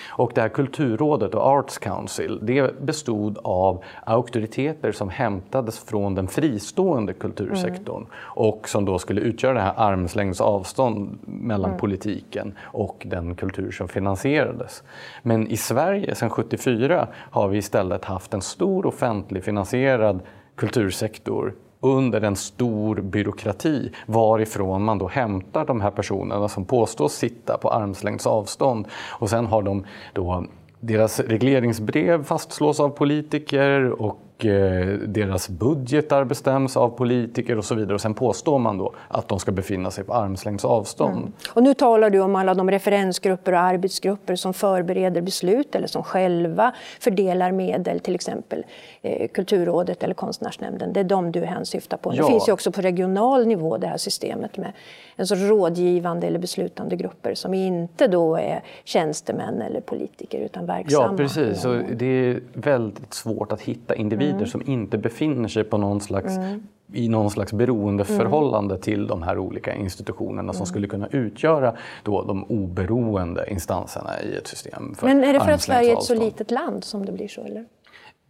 Och 0.09 0.33
det 0.35 0.41
här 0.41 0.49
kulturrådet 0.49 1.35
och 1.35 1.47
Arts 1.47 1.79
Council 1.79 2.39
det 2.43 2.81
bestod 2.81 3.39
av 3.45 3.85
auktoriteter 4.05 4.93
som 4.93 5.09
hämtades 5.41 5.79
från 5.79 6.15
den 6.15 6.29
fristående 6.29 7.13
kultursektorn 7.13 7.97
mm. 7.97 8.09
och 8.23 8.69
som 8.69 8.85
då 8.85 8.99
skulle 8.99 9.21
utgöra 9.21 9.55
det 9.55 9.61
här 9.61 9.75
armslängds 9.77 10.41
avstånd 10.41 11.19
mellan 11.25 11.71
mm. 11.71 11.81
politiken 11.81 12.55
och 12.63 13.07
den 13.07 13.35
kultur 13.35 13.71
som 13.71 13.89
finansierades. 13.89 14.83
Men 15.23 15.47
i 15.47 15.57
Sverige 15.57 16.15
sedan 16.15 16.31
74 16.31 17.09
har 17.15 17.49
vi 17.49 17.59
istället 17.59 18.05
haft 18.05 18.35
en 18.35 18.43
stor 18.43 18.87
offentlig 18.87 19.45
finansierad 19.45 20.21
kultursektor 20.57 21.55
under 21.83 22.21
en 22.21 22.37
stor 22.37 23.01
byråkrati 23.01 23.93
varifrån 24.07 24.85
man 24.85 24.99
då 24.99 25.09
hämtar 25.09 25.65
de 25.65 25.81
här 25.81 25.91
personerna 25.91 26.49
som 26.49 26.65
påstås 26.65 27.13
sitta 27.13 27.59
på 27.59 27.71
armslängds 27.71 28.27
avstånd. 28.27 28.87
Och 29.21 29.31
sen 29.31 29.47
har 29.47 29.63
de 29.63 29.85
då 30.13 30.45
deras 30.81 31.21
regleringsbrev 31.21 32.25
fastslås 32.25 32.81
av 32.81 32.89
politiker 32.89 34.03
och 34.03 34.19
Eh, 34.45 34.87
deras 35.07 35.49
budgetar 35.49 36.25
bestäms 36.25 36.77
av 36.77 36.89
politiker 36.89 37.59
och 37.59 37.65
så 37.65 37.75
vidare. 37.75 37.95
Och 37.95 38.01
sen 38.01 38.15
påstår 38.15 38.59
man 38.59 38.79
då 38.79 38.95
att 39.09 39.29
de 39.29 39.39
ska 39.39 39.53
befinna 39.53 39.91
sig 39.91 40.05
på 40.05 40.15
armslängds 40.15 40.65
avstånd. 40.65 41.19
Mm. 41.19 41.33
Och 41.53 41.63
nu 41.63 41.75
talar 41.75 42.11
du 42.11 42.21
om 42.21 42.37
alla 42.37 42.55
de 42.55 42.71
referensgrupper 42.71 43.53
och 43.53 43.59
arbetsgrupper 43.59 44.37
som 44.37 44.55
förbereder 44.55 45.21
beslut 45.21 45.75
eller 45.75 45.87
som 45.87 46.03
själva 46.03 46.75
fördelar 47.01 47.53
medel, 47.53 48.01
till 48.01 48.15
exempel 48.15 48.65
eh, 49.03 49.29
Kulturrådet 49.29 50.03
eller 50.03 50.15
Konstnärsnämnden. 50.15 50.93
Det 50.93 51.01
är 51.01 51.05
de 51.05 51.33
du 51.33 51.41
hänsyftar 51.41 51.97
på. 51.97 52.15
Ja. 52.15 52.23
Det 52.23 52.29
finns 52.29 52.49
ju 52.49 52.53
också 52.53 52.73
på 52.73 52.81
regional 52.81 53.47
nivå 53.47 53.79
det 53.79 53.87
här 53.87 53.97
systemet 53.97 54.57
med 54.57 54.73
en 55.17 55.27
sorts 55.27 55.41
rådgivande 55.41 56.27
eller 56.27 56.39
beslutande 56.39 56.97
grupper 56.97 57.35
som 57.35 57.55
inte 57.55 58.07
då 58.07 58.37
är 58.37 58.63
tjänstemän 58.85 59.63
eller 59.63 59.81
politiker 59.81 60.39
utan 60.39 60.67
verksamma. 60.67 61.07
Ja, 61.11 61.17
precis. 61.17 61.65
Och 61.65 61.77
det 61.97 62.07
är 62.07 62.41
väldigt 62.53 63.15
svårt 63.15 63.53
att 63.53 63.61
hitta 63.61 63.95
individer 63.95 64.30
individer 64.31 64.57
mm. 64.57 64.67
som 64.67 64.73
inte 64.73 64.99
befinner 64.99 65.49
sig 65.49 65.65
på 65.65 65.79
någon 65.79 66.01
slags 66.01 66.37
mm 66.37 66.63
i 66.93 67.09
någon 67.09 67.31
slags 67.31 67.53
beroendeförhållande 67.53 68.75
mm. 68.75 68.83
till 68.83 69.07
de 69.07 69.23
här 69.23 69.39
olika 69.39 69.75
institutionerna 69.75 70.41
mm. 70.41 70.55
som 70.55 70.67
skulle 70.67 70.87
kunna 70.87 71.09
utgöra 71.09 71.77
då 72.03 72.25
de 72.25 72.45
oberoende 72.45 73.51
instanserna 73.51 74.23
i 74.23 74.37
ett 74.37 74.47
system. 74.47 74.95
Men 75.03 75.25
är 75.25 75.33
det 75.33 75.41
för 75.41 75.53
att 75.53 75.63
Sverige 75.63 75.93
är 75.93 75.97
ett 75.97 76.03
så 76.03 76.15
litet 76.15 76.51
land 76.51 76.85
som 76.85 77.07
det 77.07 77.13
blir 77.13 77.29
så? 77.29 77.45
Eller? 77.45 77.65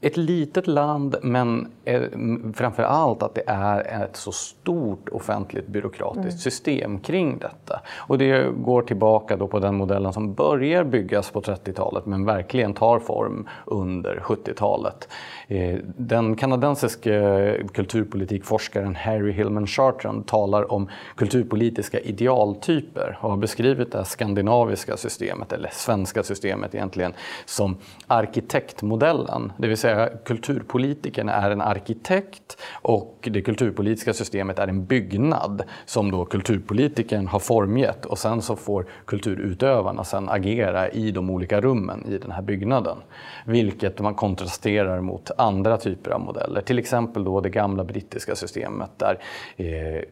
ett 0.01 0.17
litet 0.17 0.67
land 0.67 1.17
men 1.23 1.73
eh, 1.85 2.03
framför 2.55 2.83
allt 2.83 3.23
att 3.23 3.35
det 3.35 3.43
är 3.47 4.05
ett 4.05 4.17
så 4.17 4.33
stort 4.33 5.09
offentligt 5.09 5.67
byråkratiskt 5.67 6.19
mm. 6.25 6.39
system 6.39 7.01
kring 7.01 7.39
detta. 7.39 7.81
Och 7.97 8.19
det 8.19 8.53
går 8.57 8.83
tillbaka 8.83 9.37
då 9.37 9.47
på 9.47 9.59
den 9.59 9.75
modellen 9.75 10.13
som 10.13 10.35
börjar 10.35 10.85
byggas 10.85 11.31
på 11.31 11.41
30-talet 11.41 12.07
men 12.07 12.25
verkligen 12.25 12.75
tar 12.75 12.99
form 12.99 13.49
under 13.67 14.17
70-talet. 14.17 15.09
Eh, 15.51 15.79
den 15.97 16.37
kanadensiske 16.37 17.15
eh, 17.15 17.67
kulturpolitikforskaren 17.67 18.97
Harry 18.97 19.33
Hillman 19.33 19.67
Chartrand 19.67 20.27
talar 20.27 20.73
om 20.73 20.89
kulturpolitiska 21.17 22.01
idealtyper 22.01 23.19
och 23.21 23.31
har 23.31 23.37
beskrivit 23.37 23.93
det 23.93 24.05
skandinaviska 24.05 24.97
systemet, 24.97 25.53
eller 25.53 25.71
svenska 25.73 26.23
systemet 26.23 26.75
egentligen, 26.75 27.13
som 27.45 27.77
arkitektmodellen. 28.07 29.53
Det 29.59 29.69
vill 29.69 29.77
säga 29.77 30.09
kulturpolitiken 30.25 31.29
är 31.29 31.51
en 31.51 31.61
arkitekt 31.61 32.57
och 32.73 33.29
det 33.33 33.43
kulturpolitiska 33.43 34.15
systemet 34.15 34.59
är 34.59 34.69
en 34.69 34.85
byggnad 34.85 35.63
som 35.87 36.11
då 36.11 36.25
kulturpolitiken 36.25 37.27
har 37.27 37.39
formgett 37.39 38.07
och 38.07 38.19
sen 38.19 38.43
så 38.43 38.57
får 38.57 38.87
kulturutövarna 39.05 40.05
sen 40.05 40.29
agera 40.29 40.89
i 40.89 41.11
de 41.11 41.31
olika 41.31 41.61
rummen 41.61 42.07
i 42.09 42.19
den 42.19 42.31
här 42.31 42.43
byggnaden. 42.43 42.97
Vilket 43.45 44.01
man 44.01 44.15
kontrasterar 44.15 45.01
mot 45.01 45.31
andra 45.41 45.77
typer 45.77 46.11
av 46.11 46.21
modeller. 46.21 46.61
Till 46.61 46.79
exempel 46.79 47.25
då 47.25 47.41
det 47.41 47.51
gamla 47.51 47.85
brittiska 47.85 48.37
systemet 48.37 48.91
där 48.97 49.19
eh, 49.57 50.03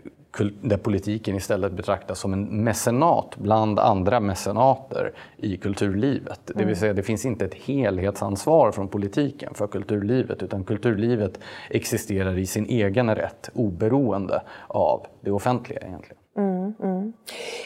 där 0.60 0.76
politiken 0.76 1.36
istället 1.36 1.72
betraktas 1.72 2.18
som 2.18 2.32
en 2.32 2.64
mecenat 2.64 3.36
bland 3.36 3.78
andra 3.78 4.20
mecenater 4.20 5.12
i 5.36 5.56
kulturlivet. 5.56 6.40
Det 6.46 6.54
vill 6.54 6.62
mm. 6.62 6.76
säga 6.76 6.92
det 6.92 7.02
finns 7.02 7.24
inte 7.24 7.44
ett 7.44 7.54
helhetsansvar 7.54 8.72
från 8.72 8.88
politiken 8.88 9.54
för 9.54 9.66
kulturlivet 9.66 10.42
utan 10.42 10.64
kulturlivet 10.64 11.40
existerar 11.70 12.38
i 12.38 12.46
sin 12.46 12.66
egen 12.66 13.14
rätt 13.14 13.50
oberoende 13.54 14.42
av 14.66 15.06
det 15.20 15.30
offentliga 15.30 15.80
egentligen. 15.80 16.22
Mm, 16.38 16.74
mm. 16.82 17.12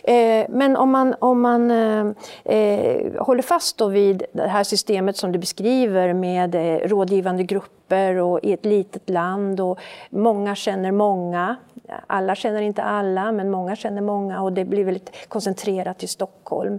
Eh, 0.05 0.47
men 0.49 0.77
om 0.77 0.91
man, 0.91 1.15
om 1.19 1.41
man 1.41 1.71
eh, 1.71 2.07
eh, 2.45 3.23
håller 3.23 3.43
fast 3.43 3.79
då 3.79 3.89
vid 3.89 4.23
det 4.33 4.49
här 4.49 4.65
systemet 4.65 5.17
som 5.17 5.33
du 5.33 5.39
beskriver 5.39 6.13
med 6.13 6.55
eh, 6.55 6.89
rådgivande 6.89 7.43
grupper 7.43 8.17
och 8.17 8.41
i 8.43 8.53
ett 8.53 8.65
litet 8.65 9.11
land 9.11 9.61
och 9.61 9.79
många 10.11 10.55
känner 10.55 10.93
många 10.93 11.57
alla 12.07 12.35
känner 12.35 12.63
inte 12.63 12.83
alla, 12.83 13.33
men 13.33 13.51
många 13.51 13.77
känner 13.77 14.01
många 14.01 14.43
och 14.43 14.53
det 14.53 14.65
blir 14.65 14.85
väldigt 14.85 15.29
koncentrerat 15.29 16.03
i 16.03 16.07
Stockholm. 16.07 16.79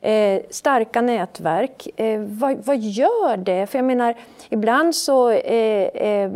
Eh, 0.00 0.40
starka 0.50 1.00
nätverk, 1.00 1.88
eh, 1.96 2.20
vad, 2.20 2.56
vad, 2.64 2.78
gör 2.78 3.36
det? 3.36 3.66
För 3.66 3.78
jag 3.78 3.84
menar, 3.84 4.14
ibland 4.48 4.94
så 4.94 5.30
eh, 5.30 5.82
eh 5.84 6.30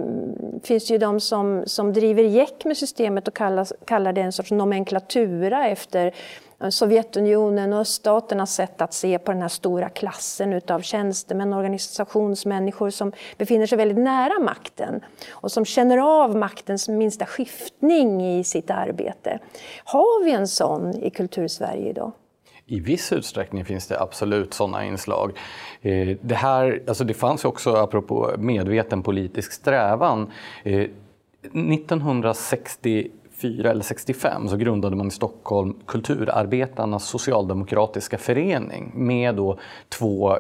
finns 0.63 0.87
det 0.87 0.93
ju 0.93 0.99
de 0.99 1.21
som, 1.21 1.63
som 1.67 1.93
driver 1.93 2.23
gäck 2.23 2.65
med 2.65 2.77
systemet 2.77 3.29
och 3.29 3.35
kallas, 3.35 3.73
kallar 3.85 4.13
det 4.13 4.21
en 4.21 4.33
sorts 4.33 4.51
nomenklatura 4.51 5.69
efter 5.69 6.15
Eh, 6.63 6.69
Sovjetunionen 6.69 7.73
och 7.73 7.81
öststaternas 7.81 8.55
sätt 8.55 8.81
att 8.81 8.95
se 8.95 9.19
på 9.19 9.33
den 9.33 9.43
här 9.43 9.49
stora 9.49 9.89
klassen 9.89 10.53
utav 10.53 10.81
tjänstemän 10.81 11.53
och 11.53 11.59
organisationsmänniskor 11.59 12.91
som 12.91 13.13
befinner 13.39 13.67
sig 13.67 13.79
väldigt 13.79 13.99
nära 13.99 14.39
makten 14.39 15.01
och 15.31 15.53
som 15.53 15.65
känner 15.65 15.99
av 15.99 16.37
maktens 16.37 16.89
minsta 16.89 17.27
skiftning 17.27 18.39
i 18.39 18.45
sitt 18.45 18.71
arbete. 18.71 19.39
Har 19.85 20.25
vi 20.25 20.33
en 20.33 20.49
sån 20.49 20.95
i 21.03 21.11
Kultursverige 21.11 21.91
idag? 21.91 22.13
I 22.67 22.81
viss 22.81 23.13
utsträckning 23.13 23.65
finns 23.65 23.87
det 23.87 24.01
absolut 24.01 24.55
sådana 24.55 24.85
inslag. 24.85 25.39
Eh, 25.83 26.17
det, 26.21 26.35
här, 26.35 26.83
alltså 26.89 27.05
det 27.05 27.15
fanns 27.15 27.45
också, 27.45 27.75
apropå 27.75 28.35
medveten 28.39 29.03
politisk 29.03 29.53
strävan, 29.53 30.33
eh, 30.65 30.87
1960 31.53 33.11
64 33.39 33.71
eller 33.71 33.83
65 33.83 34.49
så 34.49 34.57
grundade 34.57 34.97
man 34.97 35.07
i 35.07 35.11
Stockholm 35.11 35.75
Kulturarbetarnas 35.87 37.05
socialdemokratiska 37.09 38.19
förening 38.19 38.93
med 38.95 39.35
då 39.35 39.59
två 39.89 40.39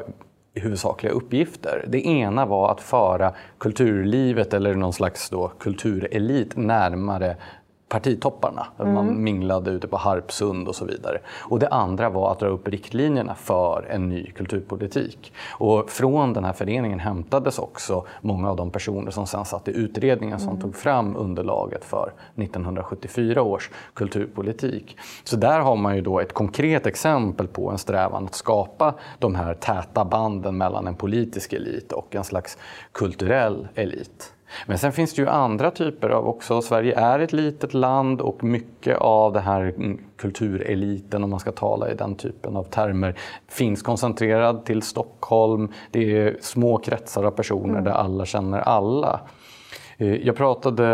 huvudsakliga 0.54 1.12
uppgifter. 1.12 1.84
Det 1.88 2.06
ena 2.06 2.46
var 2.46 2.72
att 2.72 2.80
föra 2.80 3.32
kulturlivet 3.58 4.54
eller 4.54 4.74
någon 4.74 4.92
slags 4.92 5.30
då 5.30 5.48
kulturelit 5.58 6.56
närmare 6.56 7.36
partitopparna. 7.88 8.66
Mm. 8.78 8.94
Man 8.94 9.22
minglade 9.22 9.70
ute 9.70 9.88
på 9.88 9.96
Harpsund 9.96 10.68
och 10.68 10.74
så 10.74 10.84
vidare. 10.84 11.18
Och 11.40 11.58
det 11.58 11.68
andra 11.68 12.10
var 12.10 12.32
att 12.32 12.38
dra 12.38 12.46
upp 12.46 12.68
riktlinjerna 12.68 13.34
för 13.34 13.86
en 13.90 14.08
ny 14.08 14.30
kulturpolitik. 14.30 15.32
Och 15.50 15.90
från 15.90 16.32
den 16.32 16.44
här 16.44 16.52
föreningen 16.52 16.98
hämtades 16.98 17.58
också 17.58 18.04
många 18.20 18.50
av 18.50 18.56
de 18.56 18.70
personer 18.70 19.10
som 19.10 19.26
sen 19.26 19.44
satt 19.44 19.68
i 19.68 19.70
utredningen 19.70 20.38
som 20.38 20.48
mm. 20.48 20.62
tog 20.62 20.76
fram 20.76 21.16
underlaget 21.16 21.84
för 21.84 22.12
1974 22.36 23.42
års 23.42 23.70
kulturpolitik. 23.94 24.96
Så 25.24 25.36
där 25.36 25.60
har 25.60 25.76
man 25.76 25.96
ju 25.96 26.02
då 26.02 26.20
ett 26.20 26.32
konkret 26.32 26.86
exempel 26.86 27.46
på 27.46 27.70
en 27.70 27.78
strävan 27.78 28.24
att 28.24 28.34
skapa 28.34 28.94
de 29.18 29.34
här 29.34 29.54
täta 29.54 30.04
banden 30.04 30.56
mellan 30.56 30.86
en 30.86 30.94
politisk 30.94 31.52
elit 31.52 31.92
och 31.92 32.14
en 32.14 32.24
slags 32.24 32.58
kulturell 32.92 33.68
elit. 33.74 34.32
Men 34.66 34.78
sen 34.78 34.92
finns 34.92 35.14
det 35.14 35.22
ju 35.22 35.28
andra 35.28 35.70
typer 35.70 36.08
av 36.08 36.28
också. 36.28 36.62
Sverige 36.62 36.98
är 36.98 37.18
ett 37.18 37.32
litet 37.32 37.74
land 37.74 38.20
och 38.20 38.44
mycket 38.44 38.98
av 38.98 39.32
det 39.32 39.40
här 39.40 39.60
mm, 39.60 40.00
kultureliten, 40.16 41.24
om 41.24 41.30
man 41.30 41.40
ska 41.40 41.52
tala 41.52 41.90
i 41.90 41.94
den 41.94 42.14
typen 42.14 42.56
av 42.56 42.64
termer, 42.64 43.18
finns 43.48 43.82
koncentrerad 43.82 44.64
till 44.64 44.82
Stockholm. 44.82 45.72
Det 45.90 46.18
är 46.18 46.36
små 46.40 46.78
kretsar 46.78 47.24
av 47.24 47.30
personer 47.30 47.72
mm. 47.72 47.84
där 47.84 47.92
alla 47.92 48.26
känner 48.26 48.58
alla. 48.58 49.20
Eh, 49.98 50.14
jag 50.14 50.36
pratade 50.36 50.84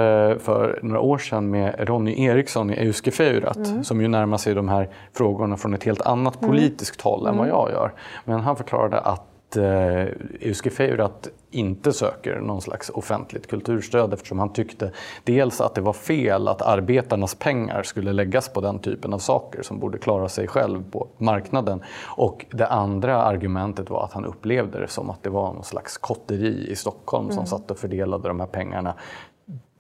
för 0.40 0.79
några 0.83 1.01
år 1.01 1.19
sedan 1.19 1.51
med 1.51 1.75
Ronny 1.79 2.25
Eriksson 2.25 2.71
i 2.71 2.75
Euskefeurat 2.75 3.57
mm. 3.57 3.85
som 3.85 4.01
ju 4.01 4.09
närmar 4.09 4.37
sig 4.37 4.55
de 4.55 4.69
här 4.69 4.88
frågorna 5.12 5.57
från 5.57 5.75
ett 5.75 5.85
helt 5.85 6.03
annat 6.03 6.43
mm. 6.43 6.51
politiskt 6.51 7.01
håll 7.01 7.27
än 7.27 7.37
vad 7.37 7.47
mm. 7.47 7.59
jag 7.59 7.71
gör. 7.71 7.93
Men 8.25 8.40
han 8.40 8.57
förklarade 8.57 9.01
att 9.01 9.34
eh, 9.57 10.07
Euskifeurat 10.40 11.29
inte 11.51 11.93
söker 11.93 12.40
någon 12.40 12.61
slags 12.61 12.90
offentligt 12.90 13.47
kulturstöd 13.47 14.12
eftersom 14.12 14.38
han 14.38 14.53
tyckte 14.53 14.90
dels 15.25 15.61
att 15.61 15.75
det 15.75 15.81
var 15.81 15.93
fel 15.93 16.49
att 16.49 16.62
arbetarnas 16.62 17.35
pengar 17.35 17.83
skulle 17.83 18.12
läggas 18.12 18.49
på 18.49 18.61
den 18.61 18.79
typen 18.79 19.12
av 19.12 19.19
saker 19.19 19.62
som 19.62 19.79
borde 19.79 19.99
klara 19.99 20.29
sig 20.29 20.49
själv 20.49 20.90
på 20.90 21.09
marknaden. 21.19 21.83
Och 22.17 22.47
det 22.51 22.67
andra 22.67 23.23
argumentet 23.23 23.90
var 23.90 24.05
att 24.05 24.12
han 24.12 24.25
upplevde 24.25 24.81
det 24.81 24.88
som 24.88 25.11
att 25.11 25.23
det 25.23 25.31
var 25.31 25.53
någon 25.53 25.64
slags 25.64 25.99
kotteri 25.99 26.71
i 26.71 26.77
Stockholm 26.77 27.25
mm. 27.25 27.37
som 27.37 27.47
satt 27.47 27.71
och 27.71 27.79
fördelade 27.79 28.29
de 28.29 28.40
här 28.40 28.47
pengarna 28.47 28.95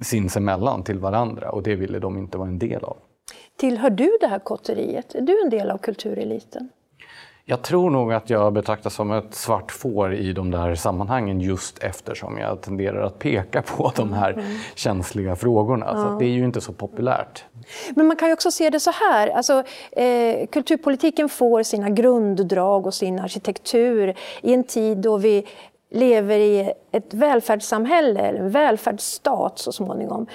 sinsemellan 0.00 0.82
till 0.82 0.98
varandra 0.98 1.50
och 1.50 1.62
det 1.62 1.74
ville 1.74 1.98
de 1.98 2.18
inte 2.18 2.38
vara 2.38 2.48
en 2.48 2.58
del 2.58 2.84
av. 2.84 2.96
Tillhör 3.56 3.90
du 3.90 4.18
det 4.20 4.26
här 4.26 4.38
kotteriet? 4.38 5.14
Är 5.14 5.20
du 5.20 5.42
en 5.42 5.50
del 5.50 5.70
av 5.70 5.78
kultureliten? 5.78 6.68
Jag 7.46 7.62
tror 7.62 7.90
nog 7.90 8.12
att 8.12 8.30
jag 8.30 8.52
betraktas 8.52 8.94
som 8.94 9.12
ett 9.12 9.34
svart 9.34 9.72
får 9.72 10.14
i 10.14 10.32
de 10.32 10.50
där 10.50 10.74
sammanhangen 10.74 11.40
just 11.40 11.82
eftersom 11.82 12.38
jag 12.38 12.60
tenderar 12.60 13.02
att 13.02 13.18
peka 13.18 13.62
på 13.62 13.92
de 13.96 14.12
här 14.12 14.32
mm. 14.32 14.44
känsliga 14.74 15.36
frågorna. 15.36 15.86
Ja. 15.88 15.94
Så 15.94 16.18
det 16.18 16.24
är 16.24 16.30
ju 16.30 16.44
inte 16.44 16.60
så 16.60 16.72
populärt. 16.72 17.44
Men 17.94 18.06
man 18.06 18.16
kan 18.16 18.28
ju 18.28 18.34
också 18.34 18.50
se 18.50 18.70
det 18.70 18.80
så 18.80 18.90
här. 18.90 19.28
Alltså, 19.28 19.62
eh, 19.92 20.46
kulturpolitiken 20.46 21.28
får 21.28 21.62
sina 21.62 21.90
grunddrag 21.90 22.86
och 22.86 22.94
sin 22.94 23.18
arkitektur 23.18 24.14
i 24.42 24.54
en 24.54 24.64
tid 24.64 24.98
då 24.98 25.16
vi 25.16 25.46
lever 25.90 26.38
i 26.38 26.72
ett 26.92 27.14
välfärdssamhälle, 27.14 28.20
en 28.20 28.50
välfärdsstat 28.50 29.58
så 29.58 29.72
småningom. 29.72 30.26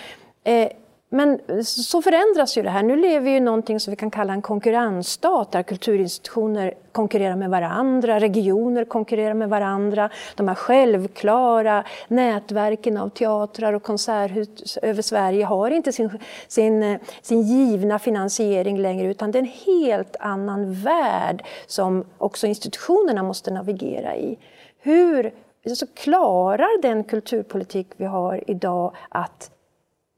Eh, 0.43 0.69
men 1.11 1.39
så 1.63 2.01
förändras 2.01 2.57
ju 2.57 2.61
det 2.61 2.69
här. 2.69 2.83
Nu 2.83 2.95
lever 2.95 3.25
vi 3.25 3.35
i 3.35 3.39
någonting 3.39 3.79
som 3.79 3.91
vi 3.91 3.95
kan 3.95 4.11
kalla 4.11 4.33
en 4.33 4.41
konkurrensstat 4.41 5.51
där 5.51 5.63
kulturinstitutioner 5.63 6.73
konkurrerar 6.91 7.35
med 7.35 7.49
varandra, 7.49 8.19
regioner 8.19 8.85
konkurrerar 8.85 9.33
med 9.33 9.49
varandra. 9.49 10.09
De 10.35 10.47
här 10.47 10.55
självklara 10.55 11.83
nätverken 12.07 12.97
av 12.97 13.09
teatrar 13.09 13.73
och 13.73 13.83
konserthus 13.83 14.77
över 14.77 15.01
Sverige 15.01 15.45
har 15.45 15.71
inte 15.71 15.91
sin, 15.91 16.19
sin, 16.47 16.99
sin 17.21 17.41
givna 17.41 17.99
finansiering 17.99 18.77
längre 18.77 19.07
utan 19.07 19.31
det 19.31 19.37
är 19.37 19.43
en 19.43 19.75
helt 19.77 20.15
annan 20.19 20.73
värld 20.73 21.43
som 21.67 22.05
också 22.17 22.47
institutionerna 22.47 23.23
måste 23.23 23.51
navigera 23.51 24.15
i. 24.15 24.37
Hur 24.79 25.33
alltså, 25.65 25.85
klarar 25.95 26.81
den 26.81 27.03
kulturpolitik 27.03 27.87
vi 27.97 28.05
har 28.05 28.43
idag 28.47 28.95
att 29.09 29.51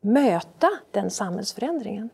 möta 0.02 0.70
den 0.92 1.12
samhällsförändringen? 1.12 2.10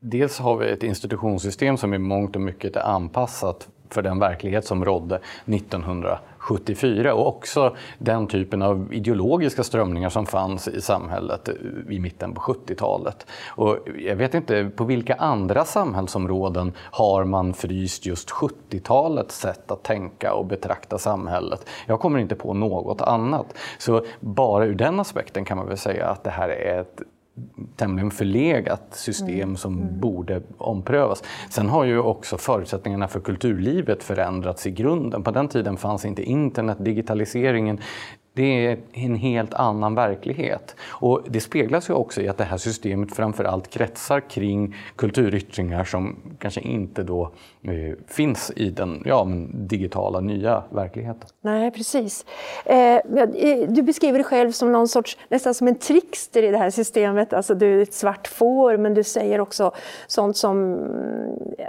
Dels 0.00 0.38
har 0.38 0.56
vi 0.56 0.70
ett 0.70 0.82
institutionssystem 0.82 1.76
som 1.76 1.94
i 1.94 1.98
mångt 1.98 2.36
och 2.36 2.42
mycket 2.42 2.76
är 2.76 2.80
anpassat 2.80 3.68
för 3.88 4.02
den 4.02 4.18
verklighet 4.18 4.64
som 4.64 4.84
rådde 4.84 5.20
1900 5.46 6.18
74 6.46 7.14
och 7.14 7.26
också 7.28 7.76
den 7.98 8.26
typen 8.26 8.62
av 8.62 8.94
ideologiska 8.94 9.64
strömningar 9.64 10.08
som 10.08 10.26
fanns 10.26 10.68
i 10.68 10.80
samhället 10.80 11.48
i 11.90 11.98
mitten 12.00 12.34
på 12.34 12.40
70-talet. 12.40 13.26
Och 13.48 13.78
jag 13.98 14.16
vet 14.16 14.34
inte, 14.34 14.70
på 14.76 14.84
vilka 14.84 15.14
andra 15.14 15.64
samhällsområden 15.64 16.72
har 16.78 17.24
man 17.24 17.54
fryst 17.54 18.06
just 18.06 18.30
70-talets 18.30 19.40
sätt 19.40 19.70
att 19.70 19.82
tänka 19.82 20.34
och 20.34 20.46
betrakta 20.46 20.98
samhället? 20.98 21.66
Jag 21.86 22.00
kommer 22.00 22.18
inte 22.18 22.34
på 22.34 22.54
något 22.54 23.00
annat. 23.00 23.54
Så 23.78 24.04
bara 24.20 24.64
ur 24.64 24.74
den 24.74 25.00
aspekten 25.00 25.44
kan 25.44 25.56
man 25.56 25.68
väl 25.68 25.78
säga 25.78 26.06
att 26.06 26.24
det 26.24 26.30
här 26.30 26.48
är 26.48 26.80
ett 26.80 27.02
tämligen 27.76 28.10
förlegat 28.10 28.82
system 28.90 29.42
mm. 29.42 29.56
som 29.56 29.78
mm. 29.78 30.00
borde 30.00 30.42
omprövas. 30.58 31.22
Sen 31.50 31.68
har 31.68 31.84
ju 31.84 31.98
också 31.98 32.38
förutsättningarna 32.38 33.08
för 33.08 33.20
kulturlivet 33.20 34.02
förändrats 34.02 34.66
i 34.66 34.70
grunden. 34.70 35.22
På 35.22 35.30
den 35.30 35.48
tiden 35.48 35.76
fanns 35.76 36.04
inte 36.04 36.22
internet, 36.22 36.76
digitaliseringen 36.80 37.80
det 38.36 38.66
är 38.66 38.78
en 38.92 39.14
helt 39.14 39.54
annan 39.54 39.94
verklighet. 39.94 40.76
Och 40.88 41.22
det 41.28 41.40
speglas 41.40 41.90
ju 41.90 41.94
också 41.94 42.20
i 42.20 42.28
att 42.28 42.38
det 42.38 42.44
här 42.44 42.56
systemet 42.56 43.16
framför 43.16 43.44
allt 43.44 43.70
kretsar 43.70 44.20
kring 44.20 44.76
kulturyttringar 44.96 45.84
som 45.84 46.16
kanske 46.38 46.60
inte 46.60 47.02
då 47.02 47.30
eh, 47.62 47.96
finns 48.06 48.52
i 48.56 48.70
den 48.70 49.02
ja, 49.06 49.26
digitala 49.54 50.20
nya 50.20 50.62
verkligheten. 50.70 51.28
Nej, 51.40 51.70
precis. 51.70 52.24
Eh, 52.64 53.00
du 53.68 53.82
beskriver 53.82 54.18
dig 54.18 54.24
själv 54.24 54.52
som 54.52 54.72
någon 54.72 54.88
sorts, 54.88 55.18
nästan 55.28 55.54
som 55.54 55.68
en 55.68 55.78
trickster 55.78 56.42
i 56.42 56.50
det 56.50 56.58
här 56.58 56.70
systemet. 56.70 57.32
Alltså 57.32 57.54
du 57.54 57.78
är 57.78 57.82
ett 57.82 57.94
svart 57.94 58.28
får, 58.28 58.76
men 58.76 58.94
du 58.94 59.04
säger 59.04 59.40
också 59.40 59.72
sånt 60.06 60.36
som 60.36 60.78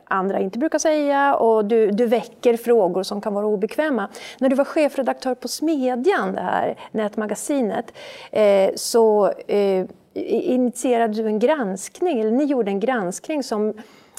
andra 0.05 0.39
inte 0.39 0.59
brukar 0.59 0.79
säga 0.79 1.35
och 1.35 1.65
du, 1.65 1.91
du 1.91 2.05
väcker 2.05 2.57
frågor 2.57 3.03
som 3.03 3.21
kan 3.21 3.33
vara 3.33 3.45
obekväma. 3.45 4.09
När 4.39 4.49
du 4.49 4.55
var 4.55 4.65
chefredaktör 4.65 5.35
på 5.35 5.47
Smedjan, 5.47 6.33
det 6.33 6.41
här 6.41 6.56
här 6.57 6.77
nätmagasinet, 6.91 7.93
eh, 8.31 8.69
så 8.75 9.31
eh, 9.47 9.85
initierade 10.23 11.13
du 11.13 11.27
en 11.27 11.39
granskning, 11.39 12.19
eller 12.19 12.31
ni 12.31 12.43
gjorde 12.43 12.71
en 12.71 12.79
granskning 12.79 13.43
som 13.43 13.73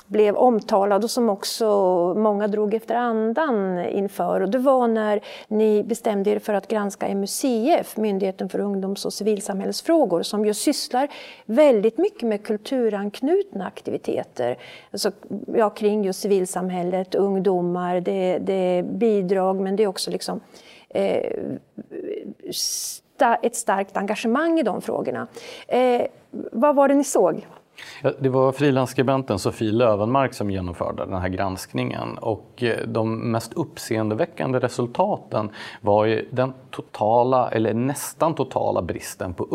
blev 0.08 0.36
omtalad 0.36 1.04
och 1.04 1.10
som 1.10 1.28
också 1.28 1.64
många 2.16 2.48
drog 2.48 2.74
efter 2.74 2.94
andan 2.94 3.84
inför. 3.84 4.40
Och 4.40 4.48
det 4.48 4.58
var 4.58 4.88
när 4.88 5.20
ni 5.48 5.82
bestämde 5.82 6.30
er 6.30 6.38
för 6.38 6.54
att 6.54 6.68
granska 6.68 7.14
MUCF, 7.14 7.96
Myndigheten 7.96 8.48
för 8.48 8.58
ungdoms 8.58 9.04
och 9.04 9.12
civilsamhällsfrågor, 9.12 10.22
som 10.22 10.46
ju 10.46 10.54
sysslar 10.54 11.08
väldigt 11.46 11.98
mycket 11.98 12.22
med 12.22 12.42
kulturanknutna 12.42 13.66
aktiviteter. 13.66 14.58
Alltså, 14.90 15.12
ja, 15.54 15.70
kring 15.70 16.04
just 16.04 16.20
civilsamhället, 16.20 17.14
ungdomar, 17.14 18.00
det, 18.00 18.38
det 18.38 18.52
är 18.52 18.82
bidrag 18.82 19.60
men 19.60 19.76
det 19.76 19.82
är 19.82 19.86
också 19.86 20.10
liksom 20.10 20.36
eh, 20.36 20.77
Eh, 20.90 21.32
ett 23.42 23.56
starkt 23.56 23.96
engagemang 23.96 24.58
i 24.58 24.62
de 24.62 24.82
frågorna. 24.82 25.26
Eh, 25.68 26.06
vad 26.52 26.74
var 26.74 26.88
det 26.88 26.94
ni 26.94 27.04
såg? 27.04 27.46
Det 28.18 28.28
var 28.28 28.52
frilansskribenten 28.52 29.38
Sofie 29.38 29.72
Lövenmark 29.72 30.34
som 30.34 30.50
genomförde 30.50 31.04
den 31.04 31.20
här 31.20 31.28
granskningen 31.28 32.18
och 32.18 32.62
eh, 32.62 32.86
de 32.86 33.30
mest 33.32 33.52
uppseendeväckande 33.52 34.58
resultaten 34.58 35.50
var 35.80 36.04
ju 36.04 36.28
den 36.30 36.52
totala, 36.70 37.50
eller 37.50 37.74
nästan 37.74 38.34
totala 38.34 38.82
bristen 38.82 39.34
på 39.34 39.46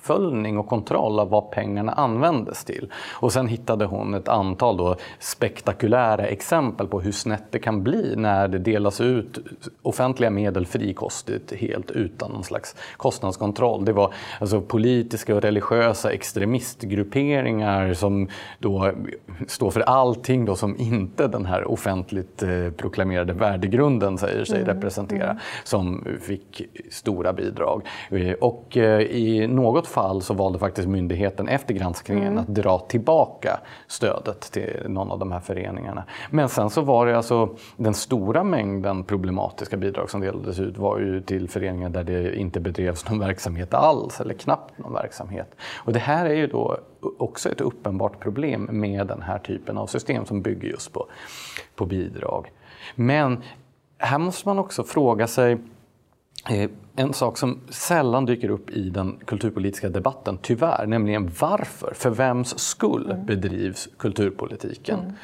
uppföljning 0.00 0.58
och 0.58 0.68
kontroll 0.68 1.20
av 1.20 1.28
vad 1.28 1.50
pengarna 1.50 1.92
användes 1.92 2.64
till. 2.64 2.92
Och 3.12 3.32
sen 3.32 3.48
hittade 3.48 3.84
hon 3.84 4.14
ett 4.14 4.28
antal 4.28 4.76
då 4.76 4.96
spektakulära 5.18 6.26
exempel 6.26 6.86
på 6.86 7.00
hur 7.00 7.12
snett 7.12 7.44
det 7.50 7.58
kan 7.58 7.82
bli 7.82 8.16
när 8.16 8.48
det 8.48 8.58
delas 8.58 9.00
ut 9.00 9.38
offentliga 9.82 10.30
medel 10.30 10.66
frikostigt 10.66 11.52
helt 11.52 11.90
utan 11.90 12.30
någon 12.30 12.44
slags 12.44 12.76
kostnadskontroll. 12.96 13.84
Det 13.84 13.92
var 13.92 14.14
alltså 14.40 14.60
politiska 14.60 15.34
och 15.34 15.42
religiösa 15.42 16.12
extremistgrupperingar 16.12 17.94
som 17.94 18.28
då 18.58 18.92
står 19.48 19.70
för 19.70 19.80
allting 19.80 20.44
då 20.44 20.56
som 20.56 20.76
inte 20.78 21.28
den 21.28 21.46
här 21.46 21.70
offentligt 21.70 22.42
eh, 22.42 22.70
proklamerade 22.76 23.32
värdegrunden 23.32 24.18
säger 24.18 24.44
sig 24.44 24.62
mm. 24.62 24.74
representera, 24.74 25.24
mm. 25.24 25.38
som 25.64 26.04
fick 26.20 26.62
stora 26.90 27.32
bidrag. 27.32 27.82
Eh, 28.10 28.32
och 28.32 28.76
eh, 28.76 29.00
i 29.00 29.46
något 29.46 29.86
fall 29.90 30.22
så 30.22 30.34
valde 30.34 30.58
faktiskt 30.58 30.88
myndigheten 30.88 31.48
efter 31.48 31.74
granskningen 31.74 32.26
mm. 32.26 32.38
att 32.38 32.48
dra 32.48 32.78
tillbaka 32.78 33.60
stödet 33.86 34.40
till 34.40 34.84
någon 34.88 35.10
av 35.10 35.18
de 35.18 35.32
här 35.32 35.40
föreningarna. 35.40 36.04
Men 36.30 36.48
sen 36.48 36.70
så 36.70 36.80
var 36.80 37.06
det 37.06 37.16
alltså 37.16 37.48
den 37.76 37.94
stora 37.94 38.44
mängden 38.44 39.04
problematiska 39.04 39.76
bidrag 39.76 40.10
som 40.10 40.20
delades 40.20 40.58
ut 40.58 40.78
var 40.78 40.98
ju 40.98 41.20
till 41.20 41.48
föreningar 41.48 41.88
där 41.88 42.04
det 42.04 42.36
inte 42.36 42.60
bedrevs 42.60 43.08
någon 43.08 43.18
verksamhet 43.18 43.74
alls 43.74 44.20
eller 44.20 44.34
knappt 44.34 44.78
någon 44.78 44.92
verksamhet. 44.92 45.54
Och 45.84 45.92
det 45.92 45.98
här 45.98 46.26
är 46.26 46.34
ju 46.34 46.46
då 46.46 46.78
också 47.18 47.48
ett 47.48 47.60
uppenbart 47.60 48.20
problem 48.20 48.68
med 48.72 49.06
den 49.06 49.22
här 49.22 49.38
typen 49.38 49.78
av 49.78 49.86
system 49.86 50.26
som 50.26 50.42
bygger 50.42 50.68
just 50.68 50.92
på, 50.92 51.06
på 51.74 51.86
bidrag. 51.86 52.52
Men 52.94 53.42
här 53.98 54.18
måste 54.18 54.48
man 54.48 54.58
också 54.58 54.84
fråga 54.84 55.26
sig 55.26 55.58
Eh, 56.48 56.70
en 57.00 57.12
sak 57.12 57.38
som 57.38 57.60
sällan 57.68 58.26
dyker 58.26 58.50
upp 58.50 58.70
i 58.70 58.90
den 58.90 59.18
kulturpolitiska 59.24 59.88
debatten, 59.88 60.38
tyvärr, 60.42 60.86
nämligen 60.86 61.30
varför, 61.40 61.94
för 61.94 62.10
vems 62.10 62.58
skull 62.58 63.10
mm. 63.10 63.26
bedrivs 63.26 63.88
kulturpolitiken? 63.98 64.98
Mm. 65.00 65.14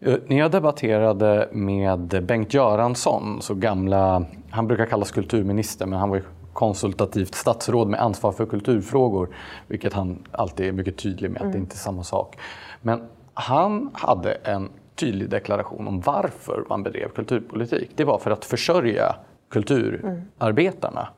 Eh, 0.00 0.20
när 0.26 0.38
jag 0.38 0.50
debatterade 0.50 1.48
med 1.52 2.24
Bengt 2.26 2.54
Göransson, 2.54 3.42
så 3.42 3.54
gamla, 3.54 4.24
han 4.50 4.66
brukar 4.66 4.86
kallas 4.86 5.10
kulturminister, 5.10 5.86
men 5.86 5.98
han 5.98 6.10
var 6.10 6.22
konsultativt 6.52 7.34
statsråd 7.34 7.88
med 7.88 8.00
ansvar 8.00 8.32
för 8.32 8.46
kulturfrågor, 8.46 9.28
vilket 9.66 9.92
han 9.92 10.18
alltid 10.32 10.66
är 10.66 10.72
mycket 10.72 10.96
tydlig 10.96 11.30
med 11.30 11.36
att 11.36 11.42
mm. 11.42 11.52
det 11.52 11.58
inte 11.58 11.74
är 11.74 11.78
samma 11.78 12.04
sak. 12.04 12.38
Men 12.82 13.08
han 13.34 13.90
hade 13.92 14.32
en 14.32 14.68
tydlig 14.94 15.30
deklaration 15.30 15.88
om 15.88 16.00
varför 16.00 16.64
man 16.68 16.82
bedrev 16.82 17.08
kulturpolitik. 17.08 17.90
Det 17.96 18.04
var 18.04 18.18
för 18.18 18.30
att 18.30 18.44
försörja 18.44 19.16
kulturarbetarna. 19.50 21.08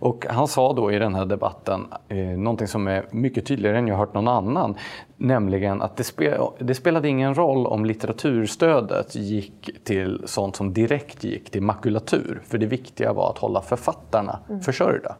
Och 0.00 0.26
han 0.28 0.48
sa 0.48 0.72
då 0.72 0.92
i 0.92 0.98
den 0.98 1.14
här 1.14 1.26
debatten 1.26 1.86
eh, 2.08 2.18
någonting 2.18 2.68
som 2.68 2.86
är 2.88 3.06
mycket 3.10 3.46
tydligare 3.46 3.78
än 3.78 3.88
jag 3.88 3.96
hört 3.96 4.14
någon 4.14 4.28
annan. 4.28 4.74
Nämligen 5.16 5.82
att 5.82 5.96
det, 5.96 6.04
spe, 6.04 6.38
det 6.58 6.74
spelade 6.74 7.08
ingen 7.08 7.34
roll 7.34 7.66
om 7.66 7.84
litteraturstödet 7.84 9.14
gick 9.14 9.84
till 9.84 10.22
sånt 10.24 10.56
som 10.56 10.72
direkt 10.72 11.24
gick 11.24 11.50
till 11.50 11.62
makulatur. 11.62 12.42
För 12.44 12.58
det 12.58 12.66
viktiga 12.66 13.12
var 13.12 13.30
att 13.30 13.38
hålla 13.38 13.62
författarna 13.62 14.38
mm. 14.48 14.60
försörjda. 14.60 15.16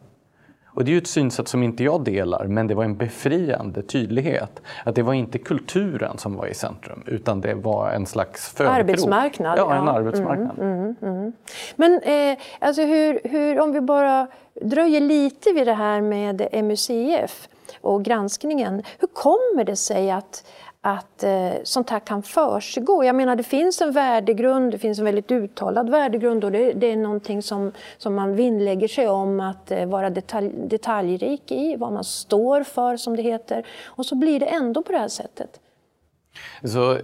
Och 0.77 0.85
det 0.85 0.91
är 0.91 0.93
ju 0.93 0.97
ett 0.97 1.07
synsätt 1.07 1.47
som 1.47 1.63
inte 1.63 1.83
jag 1.83 2.03
delar, 2.03 2.45
men 2.47 2.67
det 2.67 2.75
var 2.75 2.83
en 2.83 2.97
befriande 2.97 3.81
tydlighet. 3.81 4.61
Att 4.85 4.95
det 4.95 5.01
var 5.01 5.13
inte 5.13 5.37
kulturen 5.37 6.17
som 6.17 6.35
var 6.35 6.47
i 6.47 6.53
centrum, 6.53 7.03
utan 7.05 7.41
det 7.41 7.53
var 7.53 7.89
en 7.89 8.05
slags 8.05 8.49
födkrok. 8.49 8.79
Arbetsmarknad. 8.79 9.57
Ja, 9.57 9.75
en 9.75 9.87
arbetsmarknad. 9.87 10.59
Mm, 10.59 10.79
mm, 10.79 10.95
mm. 11.01 11.33
Men 11.75 11.99
eh, 11.99 12.37
alltså 12.59 12.81
hur, 12.81 13.19
hur, 13.23 13.59
om 13.59 13.71
vi 13.71 13.81
bara 13.81 14.27
dröjer 14.61 15.01
lite 15.01 15.53
vid 15.53 15.67
det 15.67 15.73
här 15.73 16.01
med 16.01 16.47
MUCF 16.63 17.47
och 17.81 18.03
granskningen. 18.03 18.83
Hur 18.99 19.07
kommer 19.07 19.63
det 19.63 19.75
sig 19.75 20.11
att, 20.11 20.47
att 20.81 21.23
eh, 21.23 21.51
sånt 21.63 21.89
här 21.89 21.99
kan 21.99 22.23
försiggå. 22.23 23.03
Jag 23.03 23.15
menar 23.15 23.35
det 23.35 23.43
finns 23.43 23.81
en 23.81 23.91
värdegrund, 23.91 24.71
det 24.71 24.77
finns 24.77 24.99
en 24.99 25.05
väldigt 25.05 25.31
uttalad 25.31 25.89
värdegrund 25.89 26.43
och 26.43 26.51
det, 26.51 26.73
det 26.73 26.91
är 26.91 26.95
någonting 26.95 27.41
som, 27.41 27.71
som 27.97 28.15
man 28.15 28.35
vinnlägger 28.35 28.87
sig 28.87 29.07
om 29.07 29.39
att 29.39 29.71
eh, 29.71 29.85
vara 29.85 30.09
detalj, 30.09 30.51
detaljrik 30.67 31.51
i, 31.51 31.75
vad 31.75 31.93
man 31.93 32.03
står 32.03 32.63
för 32.63 32.97
som 32.97 33.15
det 33.15 33.21
heter. 33.21 33.67
Och 33.85 34.05
så 34.05 34.15
blir 34.15 34.39
det 34.39 34.45
ändå 34.45 34.83
på 34.83 34.91
det 34.91 34.97
här 34.97 35.07
sättet. 35.07 35.59
Så, 36.63 36.97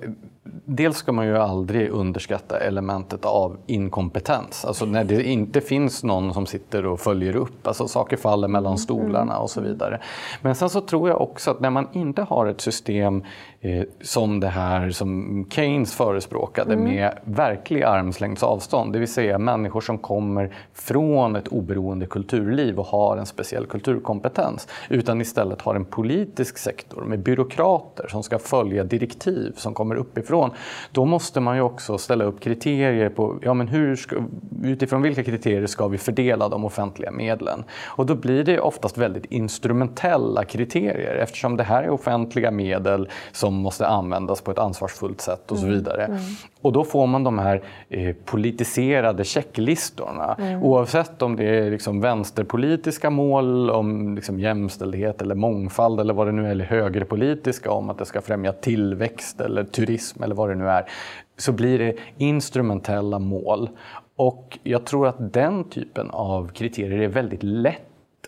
dels 0.65 0.97
ska 0.97 1.12
man 1.12 1.25
ju 1.25 1.38
aldrig 1.38 1.89
underskatta 1.89 2.60
elementet 2.60 3.25
av 3.25 3.58
inkompetens. 3.65 4.65
Alltså 4.65 4.86
när 4.86 5.03
det 5.03 5.23
inte 5.23 5.62
finns 5.62 6.03
någon 6.03 6.34
som 6.34 6.45
sitter 6.45 6.86
och 6.86 6.99
följer 6.99 7.36
upp, 7.36 7.67
alltså 7.67 7.88
saker 7.88 8.17
faller 8.17 8.47
mellan 8.47 8.71
mm. 8.71 8.77
stolarna 8.77 9.38
och 9.38 9.49
så 9.49 9.62
vidare. 9.62 10.01
Men 10.41 10.56
sen 10.56 10.69
så 10.69 10.82
tror 10.82 11.10
jag 11.10 11.21
också 11.21 11.51
att 11.51 11.60
när 11.60 11.69
man 11.69 11.88
inte 11.93 12.21
har 12.21 12.47
ett 12.47 12.62
system 12.62 13.23
eh, 13.62 13.84
som 14.01 14.39
det 14.39 14.47
här 14.47 14.89
som 14.89 15.45
Keynes 15.49 15.93
förespråkade 15.93 16.73
mm. 16.73 16.86
med 16.86 17.17
verklig 17.23 17.84
armslängds 17.84 18.43
avstånd, 18.43 18.93
det 18.93 18.99
vill 18.99 19.13
säga 19.13 19.38
människor 19.38 19.82
som 19.82 19.97
kommer 19.97 20.56
från 20.73 21.36
ett 21.36 21.47
oberoende 21.47 22.06
kulturliv 22.06 22.79
och 22.79 22.86
har 22.86 23.17
en 23.17 23.25
speciell 23.25 23.65
kulturkompetens, 23.65 24.67
utan 24.89 25.21
istället 25.21 25.62
har 25.62 25.75
en 25.75 25.86
politisk 25.86 26.58
sektor 26.58 27.01
med 27.01 27.19
byråkrater 27.19 28.08
som 28.08 28.23
ska 28.23 28.39
följa 28.39 28.84
direktiv 28.84 29.53
som 29.58 29.73
kommer 29.73 29.95
uppifrån 29.95 30.33
ifrån. 30.34 30.52
Då 30.91 31.06
måste 31.06 31.39
man 31.39 31.56
ju 31.56 31.62
också 31.62 31.98
ställa 31.98 32.24
upp 32.24 32.39
kriterier 32.39 33.10
på 33.10 33.39
ja, 33.41 33.54
men 33.54 33.67
hur 33.67 33.96
ska, 33.96 34.15
utifrån 34.63 35.02
vilka 35.02 35.24
kriterier 35.24 35.67
ska 35.67 35.88
vi 35.88 35.98
fördela 35.98 36.50
de 36.50 36.65
offentliga 36.65 37.12
medlen. 37.12 37.63
Och 37.86 38.06
då 38.06 38.15
blir 38.15 38.43
det 38.43 38.60
oftast 38.60 38.98
väldigt 38.98 39.26
instrumentella 39.26 40.46
kriterier 40.46 41.15
eftersom 41.15 41.58
det 41.58 41.63
här 41.63 41.84
är 41.84 41.89
offentliga 41.89 42.52
medel 42.52 43.10
som 43.32 43.54
måste 43.54 43.88
användas 43.88 44.41
på 44.41 44.52
ett 44.52 44.60
ansvarsfullt 44.60 45.22
sätt 45.22 45.52
och 45.52 45.58
så 45.58 45.65
mm. 45.65 45.78
vidare. 45.78 46.06
Mm. 46.06 46.19
Och 46.62 46.74
då 46.74 46.84
får 46.84 47.08
man 47.08 47.24
de 47.24 47.39
här 47.39 47.62
eh, 47.89 48.15
politiserade 48.26 49.24
checklistorna. 49.24 50.36
Mm. 50.39 50.63
Oavsett 50.63 51.22
om 51.22 51.36
det 51.36 51.46
är 51.46 51.72
liksom 51.72 52.02
vänsterpolitiska 52.02 53.10
mål 53.10 53.69
om 53.69 54.15
liksom 54.15 54.39
jämställdhet 54.39 55.22
eller 55.22 55.36
mångfald 55.36 56.00
eller 56.00 56.13
vad 56.13 56.28
det 56.28 56.32
nu 56.32 56.46
är, 56.46 56.52
eller 56.52 56.65
högerpolitiska 56.65 57.72
om 57.72 57.89
att 57.89 57.98
det 57.98 58.06
ska 58.06 58.22
främja 58.22 58.52
tillväxt 58.54 59.41
eller 59.41 59.63
turism 59.63 60.22
eller 60.23 60.36
vad 60.36 60.49
det 60.49 60.55
nu 60.55 60.69
är, 60.69 60.89
så 61.38 61.51
blir 61.51 61.79
det 61.79 61.95
instrumentella 62.17 63.19
mål. 63.19 63.69
Och 64.15 64.59
jag 64.63 64.86
tror 64.86 65.07
att 65.07 65.33
den 65.33 65.69
typen 65.69 66.09
av 66.09 66.47
kriterier 66.47 67.01
är 67.01 67.07
väldigt 67.07 67.43
lätt 67.43 67.81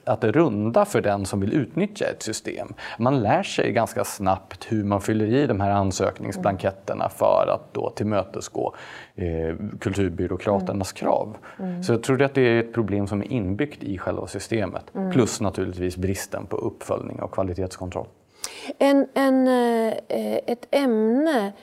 att 0.06 0.24
runda 0.24 0.86
för 0.86 1.02
den 1.02 1.26
som 1.26 1.40
vill 1.40 1.54
utnyttja 1.54 2.06
ett 2.06 2.24
system. 2.24 2.74
Man 3.00 3.22
lär 3.22 3.44
sig 3.44 3.72
ganska 3.72 4.04
snabbt 4.04 4.72
hur 4.72 4.84
man 4.84 5.02
fyller 5.02 5.26
i 5.26 5.48
de 5.48 5.62
här 5.62 5.72
ansökningsblanketterna 5.72 7.10
för 7.10 7.48
att 7.56 7.74
då 7.74 7.90
tillmötesgå 7.90 8.76
eh, 9.16 9.56
kulturbyråkraternas 9.80 10.94
mm. 10.94 10.96
krav. 11.00 11.38
Mm. 11.60 11.84
Så 11.84 11.94
jag 11.94 12.04
tror 12.04 12.22
att 12.22 12.34
det 12.34 12.42
är 12.42 12.60
ett 12.60 12.74
problem 12.74 13.08
som 13.08 13.22
är 13.22 13.32
inbyggt 13.32 13.84
i 13.84 13.98
själva 13.98 14.28
systemet. 14.28 14.96
Mm. 14.96 15.12
Plus 15.12 15.42
naturligtvis 15.42 15.98
bristen 15.98 16.46
på 16.46 16.58
uppföljning 16.58 17.22
och 17.22 17.32
kvalitetskontroll. 17.32 18.08
En, 18.80 19.08
en, 19.14 19.48
eh, 19.48 19.94
ett 20.48 20.68
ämne 20.72 21.54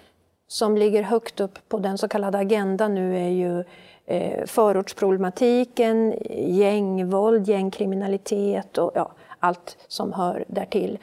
som 0.53 0.77
ligger 0.77 1.03
högt 1.03 1.41
upp 1.41 1.69
på 1.69 1.79
den 1.79 1.99
så 1.99 2.09
kallade 2.09 2.38
agendan 2.38 2.95
nu 2.95 3.17
är 3.17 3.29
ju 3.29 3.65
eh, 4.07 4.45
förortsproblematiken, 4.47 6.15
gängvåld, 6.31 7.49
gängkriminalitet 7.49 8.79
och 8.79 8.93
ja, 8.95 9.12
allt 9.38 9.77
som 9.88 10.12
hör 10.12 10.45
därtill. 10.49 10.99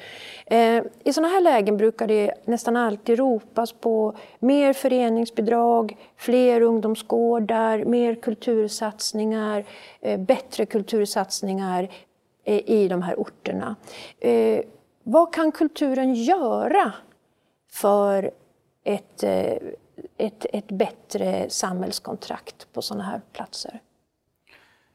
Eh, 0.46 0.84
I 1.04 1.14
sådana 1.14 1.28
här 1.28 1.42
lägen 1.42 1.78
brukar 1.78 2.08
det 2.08 2.34
nästan 2.46 2.78
alltid 2.78 3.20
ropas 3.20 3.72
på 3.74 4.16
mer 4.40 4.74
föreningsbidrag, 4.74 5.98
fler 6.18 6.62
ungdomsgårdar, 6.62 7.86
mer 7.86 8.16
kultursatsningar, 8.16 9.66
eh, 10.02 10.20
bättre 10.20 10.66
kultursatsningar 10.66 11.90
eh, 12.44 12.70
i 12.70 12.88
de 12.88 13.02
här 13.02 13.20
orterna. 13.20 13.76
Eh, 14.20 14.62
vad 15.04 15.34
kan 15.34 15.52
kulturen 15.52 16.14
göra 16.14 16.94
för 17.72 18.32
ett 18.84 19.24
eh, 19.24 19.58
ett, 20.18 20.46
ett 20.54 20.68
bättre 20.68 21.50
samhällskontrakt 21.50 22.74
på 22.74 22.82
sådana 22.82 23.04
här 23.04 23.22
platser? 23.34 23.80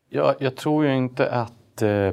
Ja, 0.08 0.34
jag 0.38 0.56
tror 0.56 0.84
ju 0.84 0.96
inte 0.96 1.30
att 1.30 1.52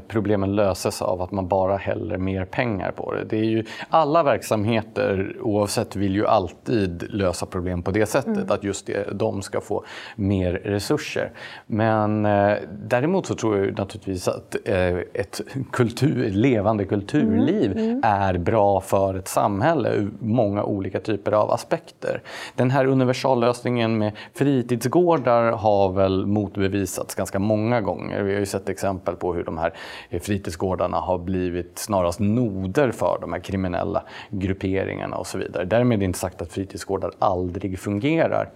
problemen 0.07 0.55
löses 0.55 1.01
av 1.01 1.21
att 1.21 1.31
man 1.31 1.47
bara 1.47 1.77
häller 1.77 2.17
mer 2.17 2.45
pengar 2.45 2.91
på 2.91 3.13
det. 3.13 3.23
det 3.23 3.37
är 3.37 3.43
ju, 3.43 3.65
alla 3.89 4.23
verksamheter 4.23 5.37
oavsett 5.41 5.95
vill 5.95 6.15
ju 6.15 6.27
alltid 6.27 7.07
lösa 7.09 7.45
problem 7.45 7.83
på 7.83 7.91
det 7.91 8.05
sättet, 8.05 8.37
mm. 8.37 8.51
att 8.51 8.63
just 8.63 8.85
det, 8.85 9.07
de 9.13 9.41
ska 9.41 9.61
få 9.61 9.83
mer 10.15 10.53
resurser. 10.53 11.31
Men 11.65 12.25
eh, 12.25 12.57
däremot 12.71 13.25
så 13.25 13.35
tror 13.35 13.57
jag 13.57 13.77
naturligtvis 13.77 14.27
att 14.27 14.55
eh, 14.65 14.97
ett 15.13 15.41
kultur, 15.71 16.29
levande 16.29 16.85
kulturliv 16.85 17.71
mm. 17.71 17.89
Mm. 17.89 18.01
är 18.03 18.37
bra 18.37 18.81
för 18.81 19.15
ett 19.15 19.27
samhälle 19.27 19.89
ur 19.89 20.11
många 20.19 20.63
olika 20.63 20.99
typer 20.99 21.31
av 21.31 21.51
aspekter. 21.51 22.21
Den 22.55 22.71
här 22.71 22.85
universallösningen 22.85 23.97
med 23.97 24.11
fritidsgårdar 24.33 25.51
har 25.51 25.91
väl 25.91 26.25
motbevisats 26.25 27.15
ganska 27.15 27.39
många 27.39 27.81
gånger. 27.81 28.23
Vi 28.23 28.33
har 28.33 28.39
ju 28.39 28.45
sett 28.45 28.69
exempel 28.69 29.15
på 29.15 29.33
hur 29.33 29.43
de 29.55 29.57
här 29.57 29.73
fritidsgårdarna 30.19 30.97
har 30.97 31.17
blivit 31.17 31.79
snarast 31.79 32.19
noder 32.19 32.91
för 32.91 33.17
de 33.21 33.33
här 33.33 33.39
kriminella 33.39 34.03
grupperingarna 34.29 35.15
och 35.15 35.27
så 35.27 35.37
vidare. 35.37 35.65
Därmed 35.65 36.01
är 36.01 36.05
inte 36.05 36.19
sagt 36.19 36.41
att 36.41 36.51
fritidsgårdar 36.51 37.11
aldrig 37.19 37.79
fungerar. 37.79 38.49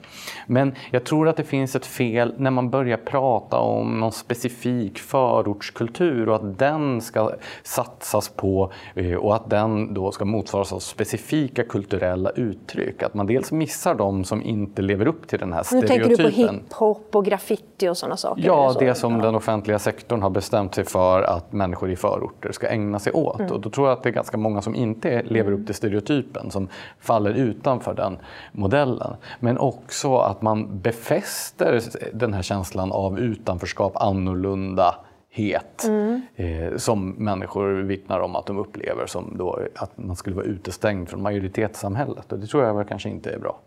Men 0.48 0.76
jag 0.92 1.04
tror 1.04 1.28
att 1.28 1.38
det 1.38 1.44
finns 1.44 1.76
ett 1.76 1.86
fel 1.86 2.34
när 2.38 2.52
man 2.52 2.70
börjar 2.70 2.98
prata 2.98 3.58
om 3.58 4.00
någon 4.00 4.12
specifik 4.12 5.00
förortskultur 5.00 6.30
och 6.30 6.36
att 6.36 6.60
den 6.60 7.02
ska 7.02 7.32
satsas 7.64 8.30
på 8.30 8.72
eh, 8.96 9.16
och 9.16 9.36
att 9.36 9.50
den 9.50 9.94
då 9.94 10.12
ska 10.12 10.26
motsvaras 10.26 10.74
av 10.74 10.80
specifika 10.80 11.64
kulturella 11.64 12.30
uttryck. 12.30 13.04
Att 13.04 13.14
man 13.14 13.28
dels 13.28 13.52
missar 13.52 13.96
de 13.96 14.24
som 14.24 14.42
inte 14.42 14.82
lever 14.82 15.08
upp 15.08 15.28
till 15.28 15.40
den 15.40 15.54
här 15.54 15.64
stereotypen. 15.64 15.98
Nu 15.98 16.16
tänker 16.16 16.24
du 16.24 16.30
på 16.32 16.54
hiphop 16.54 17.16
och 17.16 17.26
graffiti 17.26 17.90
och 17.90 17.98
sådana 17.98 18.18
saker? 18.18 18.44
Ja, 18.46 18.76
det 18.80 18.96
som 18.96 19.22
den 19.22 19.36
offentliga 19.36 19.80
sektorn 19.80 20.22
har 20.22 20.30
bestämt 20.30 20.76
sig 20.76 20.85
för 20.86 21.22
att 21.22 21.54
människor 21.54 21.92
i 21.92 21.96
förorter 21.96 22.52
ska 22.52 22.68
ägna 22.68 23.00
sig 23.00 23.14
åt. 23.14 23.40
Mm. 23.40 23.52
Och 23.52 23.62
då 23.62 23.70
tror 23.70 23.88
jag 23.88 23.98
att 23.98 24.04
det 24.04 24.10
är 24.10 24.14
ganska 24.14 24.38
många 24.38 24.62
som 24.62 24.76
inte 24.76 25.24
lever 25.24 25.52
upp 25.52 25.66
till 25.66 25.76
stereotypen, 25.76 26.52
som 26.52 26.68
faller 27.00 27.34
utanför 27.34 27.94
den 27.94 28.18
modellen. 28.52 29.16
Men 29.40 29.58
också 29.58 30.18
att 30.18 30.42
man 30.42 30.80
befäster 30.82 31.82
den 32.14 32.34
här 32.34 32.42
känslan 32.42 32.92
av 32.92 33.20
utanförskap, 33.20 33.98
annorlunda 33.98 34.96
het 35.30 35.84
mm. 35.84 36.22
eh, 36.36 36.78
som 36.78 37.10
människor 37.10 37.74
vittnar 37.74 38.20
om 38.20 38.36
att 38.36 38.46
de 38.46 38.58
upplever 38.58 39.06
som 39.06 39.34
då, 39.38 39.60
att 39.76 39.98
man 39.98 40.16
skulle 40.16 40.36
vara 40.36 40.46
utestängd 40.46 41.10
från 41.10 41.22
majoritetssamhället. 41.22 42.32
Och 42.32 42.40
det 42.40 42.48
tror 42.48 42.64
jag 42.64 42.74
väl 42.74 42.86
kanske 42.86 43.10
inte 43.10 43.32
är 43.32 43.40
bra. 43.40 43.60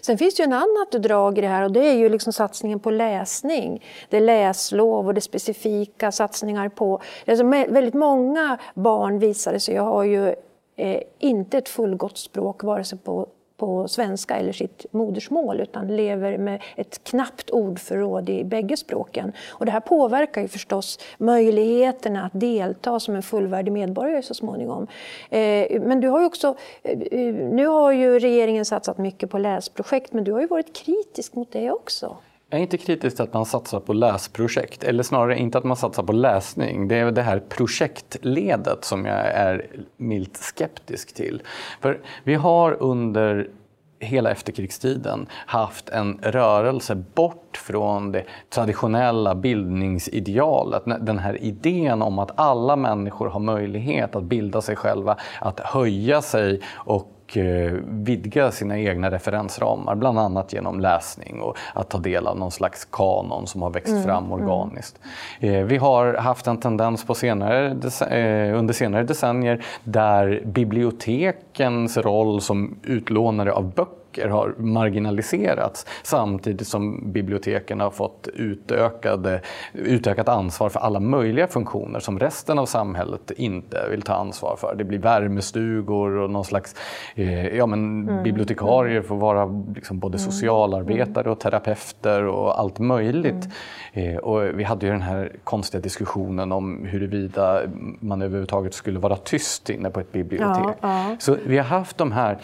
Sen 0.00 0.18
finns 0.18 0.34
det 0.34 0.42
ju 0.42 0.44
en 0.44 0.52
annat 0.52 0.92
drag 0.92 1.38
i 1.38 1.40
det 1.40 1.48
här 1.48 1.62
och 1.62 1.72
det 1.72 1.88
är 1.88 1.94
ju 1.94 2.08
liksom 2.08 2.32
satsningen 2.32 2.80
på 2.80 2.90
läsning. 2.90 3.84
Det 4.10 4.16
är 4.16 4.20
läslov 4.20 5.06
och 5.06 5.14
det 5.14 5.18
är 5.18 5.20
specifika 5.20 6.12
satsningar 6.12 6.68
på... 6.68 7.00
Alltså 7.26 7.44
väldigt 7.44 7.94
många 7.94 8.58
barn 8.74 9.18
visade 9.18 9.60
sig 9.60 9.76
har 9.76 10.04
ju 10.04 10.34
eh, 10.76 11.02
inte 11.18 11.58
ett 11.58 11.68
fullgott 11.68 12.18
språk 12.18 12.62
vare 12.62 12.84
sig 12.84 12.98
på 12.98 13.28
på 13.56 13.88
svenska 13.88 14.36
eller 14.36 14.52
sitt 14.52 14.86
modersmål 14.90 15.60
utan 15.60 15.96
lever 15.96 16.38
med 16.38 16.62
ett 16.76 17.04
knappt 17.04 17.50
ordförråd 17.50 18.28
i 18.28 18.44
bägge 18.44 18.76
språken. 18.76 19.32
Och 19.48 19.66
det 19.66 19.72
här 19.72 19.80
påverkar 19.80 20.42
ju 20.42 20.48
förstås 20.48 20.98
möjligheterna 21.18 22.24
att 22.24 22.40
delta 22.40 23.00
som 23.00 23.14
en 23.14 23.22
fullvärdig 23.22 23.72
medborgare 23.72 24.22
så 24.22 24.34
småningom. 24.34 24.86
Eh, 25.30 25.80
men 25.80 26.00
du 26.00 26.08
har 26.08 26.20
ju 26.20 26.26
också, 26.26 26.56
eh, 26.82 27.00
eh, 27.00 27.34
nu 27.34 27.66
har 27.66 27.92
ju 27.92 28.18
regeringen 28.18 28.64
satsat 28.64 28.98
mycket 28.98 29.30
på 29.30 29.38
läsprojekt 29.38 30.12
men 30.12 30.24
du 30.24 30.32
har 30.32 30.40
ju 30.40 30.46
varit 30.46 30.76
kritisk 30.76 31.34
mot 31.34 31.52
det 31.52 31.70
också. 31.70 32.16
Jag 32.50 32.58
är 32.58 32.62
inte 32.62 32.78
kritisk 32.78 33.16
till 33.16 33.22
att 33.24 33.34
man 33.34 33.46
satsar 33.46 33.80
på 33.80 33.92
läsprojekt, 33.92 34.84
eller 34.84 35.02
snarare 35.02 35.38
inte 35.38 35.58
att 35.58 35.64
man 35.64 35.76
satsar 35.76 36.02
på 36.02 36.12
läsning. 36.12 36.88
Det 36.88 36.96
är 36.96 37.10
det 37.10 37.22
här 37.22 37.42
projektledet 37.48 38.84
som 38.84 39.06
jag 39.06 39.26
är 39.26 39.66
milt 39.96 40.36
skeptisk 40.36 41.14
till. 41.14 41.42
För 41.80 42.00
vi 42.24 42.34
har 42.34 42.82
under 42.82 43.50
hela 43.98 44.30
efterkrigstiden 44.30 45.26
haft 45.32 45.88
en 45.88 46.18
rörelse 46.22 46.94
bort 46.94 47.56
från 47.56 48.12
det 48.12 48.24
traditionella 48.50 49.34
bildningsidealet. 49.34 50.82
Den 51.00 51.18
här 51.18 51.42
idén 51.42 52.02
om 52.02 52.18
att 52.18 52.30
alla 52.40 52.76
människor 52.76 53.28
har 53.28 53.40
möjlighet 53.40 54.16
att 54.16 54.24
bilda 54.24 54.62
sig 54.62 54.76
själva, 54.76 55.16
att 55.40 55.60
höja 55.60 56.22
sig 56.22 56.60
och 56.74 57.15
och 57.26 57.36
eh, 57.36 57.72
vidga 57.86 58.50
sina 58.50 58.78
egna 58.78 59.10
referensramar, 59.10 59.94
bland 59.94 60.18
annat 60.18 60.52
genom 60.52 60.80
läsning 60.80 61.40
och 61.40 61.56
att 61.74 61.90
ta 61.90 61.98
del 61.98 62.26
av 62.26 62.38
någon 62.38 62.50
slags 62.50 62.84
kanon 62.84 63.46
som 63.46 63.62
har 63.62 63.70
växt 63.70 63.88
mm, 63.88 64.04
fram 64.04 64.24
mm. 64.24 64.48
organiskt. 64.48 65.00
Mm. 65.40 65.66
Vi 65.66 65.76
har 65.76 66.14
haft 66.14 66.46
en 66.46 66.56
tendens 66.56 67.04
på 67.04 67.14
senare, 67.14 67.66
eh, 68.10 68.58
under 68.58 68.74
senare 68.74 69.04
decennier 69.04 69.64
där 69.84 70.42
bibliotekens 70.44 71.96
roll 71.96 72.40
som 72.40 72.78
utlånare 72.82 73.52
av 73.52 73.74
böcker 73.74 74.05
böcker 74.16 74.28
har 74.28 74.54
marginaliserats 74.58 75.86
samtidigt 76.02 76.68
som 76.68 77.12
biblioteken 77.12 77.80
har 77.80 77.90
fått 77.90 78.28
utökade, 78.34 79.40
utökat 79.72 80.28
ansvar 80.28 80.68
för 80.68 80.80
alla 80.80 81.00
möjliga 81.00 81.46
funktioner 81.46 82.00
som 82.00 82.18
resten 82.18 82.58
av 82.58 82.66
samhället 82.66 83.30
inte 83.36 83.88
vill 83.90 84.02
ta 84.02 84.14
ansvar 84.14 84.56
för. 84.56 84.74
Det 84.78 84.84
blir 84.84 84.98
värmestugor 84.98 86.16
och 86.16 86.30
någon 86.30 86.44
slags 86.44 86.74
eh, 87.14 87.46
ja, 87.56 87.66
men 87.66 88.08
mm. 88.08 88.22
bibliotekarier 88.22 89.02
får 89.02 89.16
vara 89.16 89.64
liksom 89.74 89.98
både 89.98 90.18
mm. 90.18 90.30
socialarbetare 90.30 91.30
och 91.30 91.40
terapeuter 91.40 92.22
och 92.24 92.60
allt 92.60 92.78
möjligt. 92.78 93.48
Mm. 93.92 94.16
Eh, 94.16 94.16
och 94.16 94.58
vi 94.58 94.64
hade 94.64 94.86
ju 94.86 94.92
den 94.92 95.02
här 95.02 95.32
konstiga 95.44 95.80
diskussionen 95.80 96.52
om 96.52 96.86
huruvida 96.86 97.60
man 98.00 98.22
överhuvudtaget 98.22 98.74
skulle 98.74 98.98
vara 98.98 99.16
tyst 99.16 99.70
inne 99.70 99.90
på 99.90 100.00
ett 100.00 100.12
bibliotek. 100.12 100.76
Ja, 100.80 101.10
ja. 101.10 101.16
Så 101.18 101.36
vi 101.46 101.56
har 101.56 101.64
haft 101.64 101.98
de 101.98 102.12
här 102.12 102.38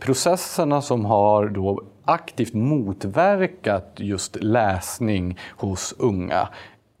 processerna 0.00 0.82
som 0.82 1.04
har 1.04 1.48
då 1.48 1.82
aktivt 2.04 2.54
motverkat 2.54 3.92
just 3.96 4.36
läsning 4.42 5.38
hos 5.56 5.94
unga 5.98 6.48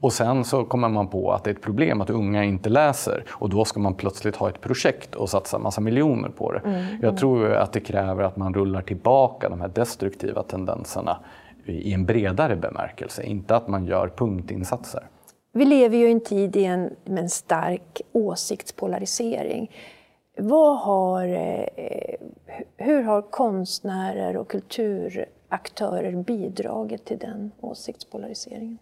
Och 0.00 0.12
sen 0.12 0.44
så 0.44 0.64
kommer 0.64 0.88
man 0.88 1.08
på 1.08 1.32
att 1.32 1.44
det 1.44 1.50
är 1.50 1.54
ett 1.54 1.62
problem 1.62 2.00
att 2.00 2.10
unga 2.10 2.44
inte 2.44 2.68
läser 2.68 3.24
och 3.30 3.50
då 3.50 3.64
ska 3.64 3.80
man 3.80 3.94
plötsligt 3.94 4.36
ha 4.36 4.48
ett 4.48 4.60
projekt 4.60 5.14
och 5.14 5.30
satsa 5.30 5.58
massa 5.58 5.80
miljoner 5.80 6.28
på 6.28 6.52
det. 6.52 6.58
Mm, 6.58 6.84
Jag 7.02 7.16
tror 7.16 7.52
att 7.52 7.72
det 7.72 7.80
kräver 7.80 8.24
att 8.24 8.36
man 8.36 8.54
rullar 8.54 8.82
tillbaka 8.82 9.48
de 9.48 9.60
här 9.60 9.68
destruktiva 9.68 10.42
tendenserna 10.42 11.18
i 11.66 11.92
en 11.92 12.06
bredare 12.06 12.56
bemärkelse, 12.56 13.22
inte 13.22 13.56
att 13.56 13.68
man 13.68 13.86
gör 13.86 14.08
punktinsatser. 14.08 15.02
Vi 15.52 15.64
lever 15.64 15.96
ju 15.96 16.08
i 16.08 16.12
en 16.12 16.20
tid 16.20 16.56
i 16.56 16.64
en, 16.64 16.90
med 17.04 17.22
en 17.22 17.28
stark 17.28 18.00
åsiktspolarisering. 18.12 19.70
Vad 20.36 20.78
har, 20.78 21.26
eh, 21.26 21.66
eh, 21.76 22.16
hur 22.76 23.02
har 23.02 23.22
konstnärer 23.22 24.36
och 24.36 24.50
kulturaktörer 24.50 26.22
bidragit 26.22 27.04
till 27.04 27.18
den 27.18 27.52
åsiktspolariseringen? 27.60 28.78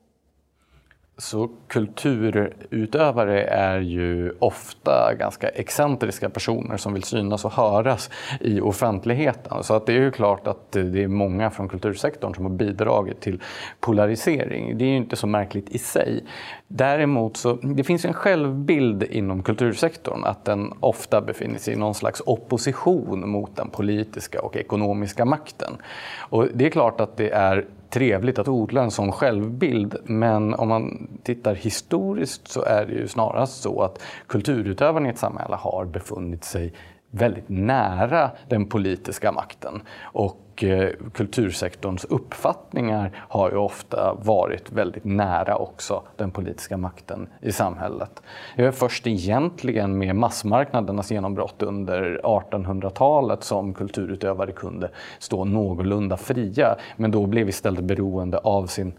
Så 1.20 1.50
kulturutövare 1.68 3.44
är 3.44 3.80
ju 3.80 4.32
ofta 4.38 5.14
ganska 5.18 5.48
excentriska 5.48 6.30
personer 6.30 6.76
som 6.76 6.92
vill 6.92 7.02
synas 7.02 7.44
och 7.44 7.52
höras 7.52 8.10
i 8.40 8.60
offentligheten. 8.60 9.64
Så 9.64 9.74
att 9.74 9.86
det 9.86 9.92
är 9.92 10.00
ju 10.00 10.10
klart 10.10 10.46
att 10.46 10.72
det 10.72 11.02
är 11.02 11.08
många 11.08 11.50
från 11.50 11.68
kultursektorn 11.68 12.34
som 12.34 12.44
har 12.44 12.52
bidragit 12.52 13.20
till 13.20 13.42
polarisering. 13.80 14.78
Det 14.78 14.84
är 14.84 14.88
ju 14.88 14.96
inte 14.96 15.16
så 15.16 15.26
märkligt 15.26 15.68
i 15.70 15.78
sig. 15.78 16.24
Däremot 16.72 17.36
så 17.36 17.52
det 17.52 17.84
finns 17.84 18.04
en 18.04 18.14
självbild 18.14 19.02
inom 19.02 19.42
kultursektorn 19.42 20.24
att 20.24 20.44
den 20.44 20.72
ofta 20.80 21.20
befinner 21.20 21.58
sig 21.58 21.74
i 21.74 21.76
någon 21.76 21.94
slags 21.94 22.22
opposition 22.26 23.28
mot 23.28 23.56
den 23.56 23.70
politiska 23.70 24.42
och 24.42 24.56
ekonomiska 24.56 25.24
makten. 25.24 25.76
Och 26.18 26.46
det 26.54 26.66
är 26.66 26.70
klart 26.70 27.00
att 27.00 27.16
det 27.16 27.30
är 27.30 27.66
trevligt 27.88 28.38
att 28.38 28.48
odla 28.48 28.82
en 28.82 28.90
sån 28.90 29.12
självbild. 29.12 29.96
Men 30.04 30.54
om 30.54 30.68
man 30.68 31.08
tittar 31.22 31.54
historiskt 31.54 32.48
så 32.48 32.62
är 32.62 32.86
det 32.86 32.92
ju 32.92 33.08
snarast 33.08 33.62
så 33.62 33.82
att 33.82 34.02
kulturutövarna 34.26 35.08
i 35.08 35.10
ett 35.10 35.18
samhälle 35.18 35.56
har 35.56 35.84
befunnit 35.84 36.44
sig 36.44 36.72
väldigt 37.10 37.48
nära 37.48 38.30
den 38.48 38.66
politiska 38.66 39.32
makten. 39.32 39.82
Och 40.02 40.64
eh, 40.64 40.88
kultursektorns 41.14 42.04
uppfattningar 42.04 43.24
har 43.28 43.50
ju 43.50 43.56
ofta 43.56 44.14
varit 44.14 44.72
väldigt 44.72 45.04
nära 45.04 45.56
också 45.56 46.02
den 46.16 46.30
politiska 46.30 46.76
makten 46.76 47.28
i 47.40 47.52
samhället. 47.52 48.22
Det 48.56 48.64
är 48.64 48.70
först 48.70 49.06
egentligen 49.06 49.98
med 49.98 50.16
massmarknadernas 50.16 51.10
genombrott 51.10 51.62
under 51.62 52.20
1800-talet 52.24 53.44
som 53.44 53.74
kulturutövare 53.74 54.52
kunde 54.52 54.90
stå 55.18 55.44
någorlunda 55.44 56.16
fria. 56.16 56.76
Men 56.96 57.10
då 57.10 57.26
blev 57.26 57.48
istället 57.48 57.84
beroende 57.84 58.38
av 58.38 58.66
sin 58.66 58.92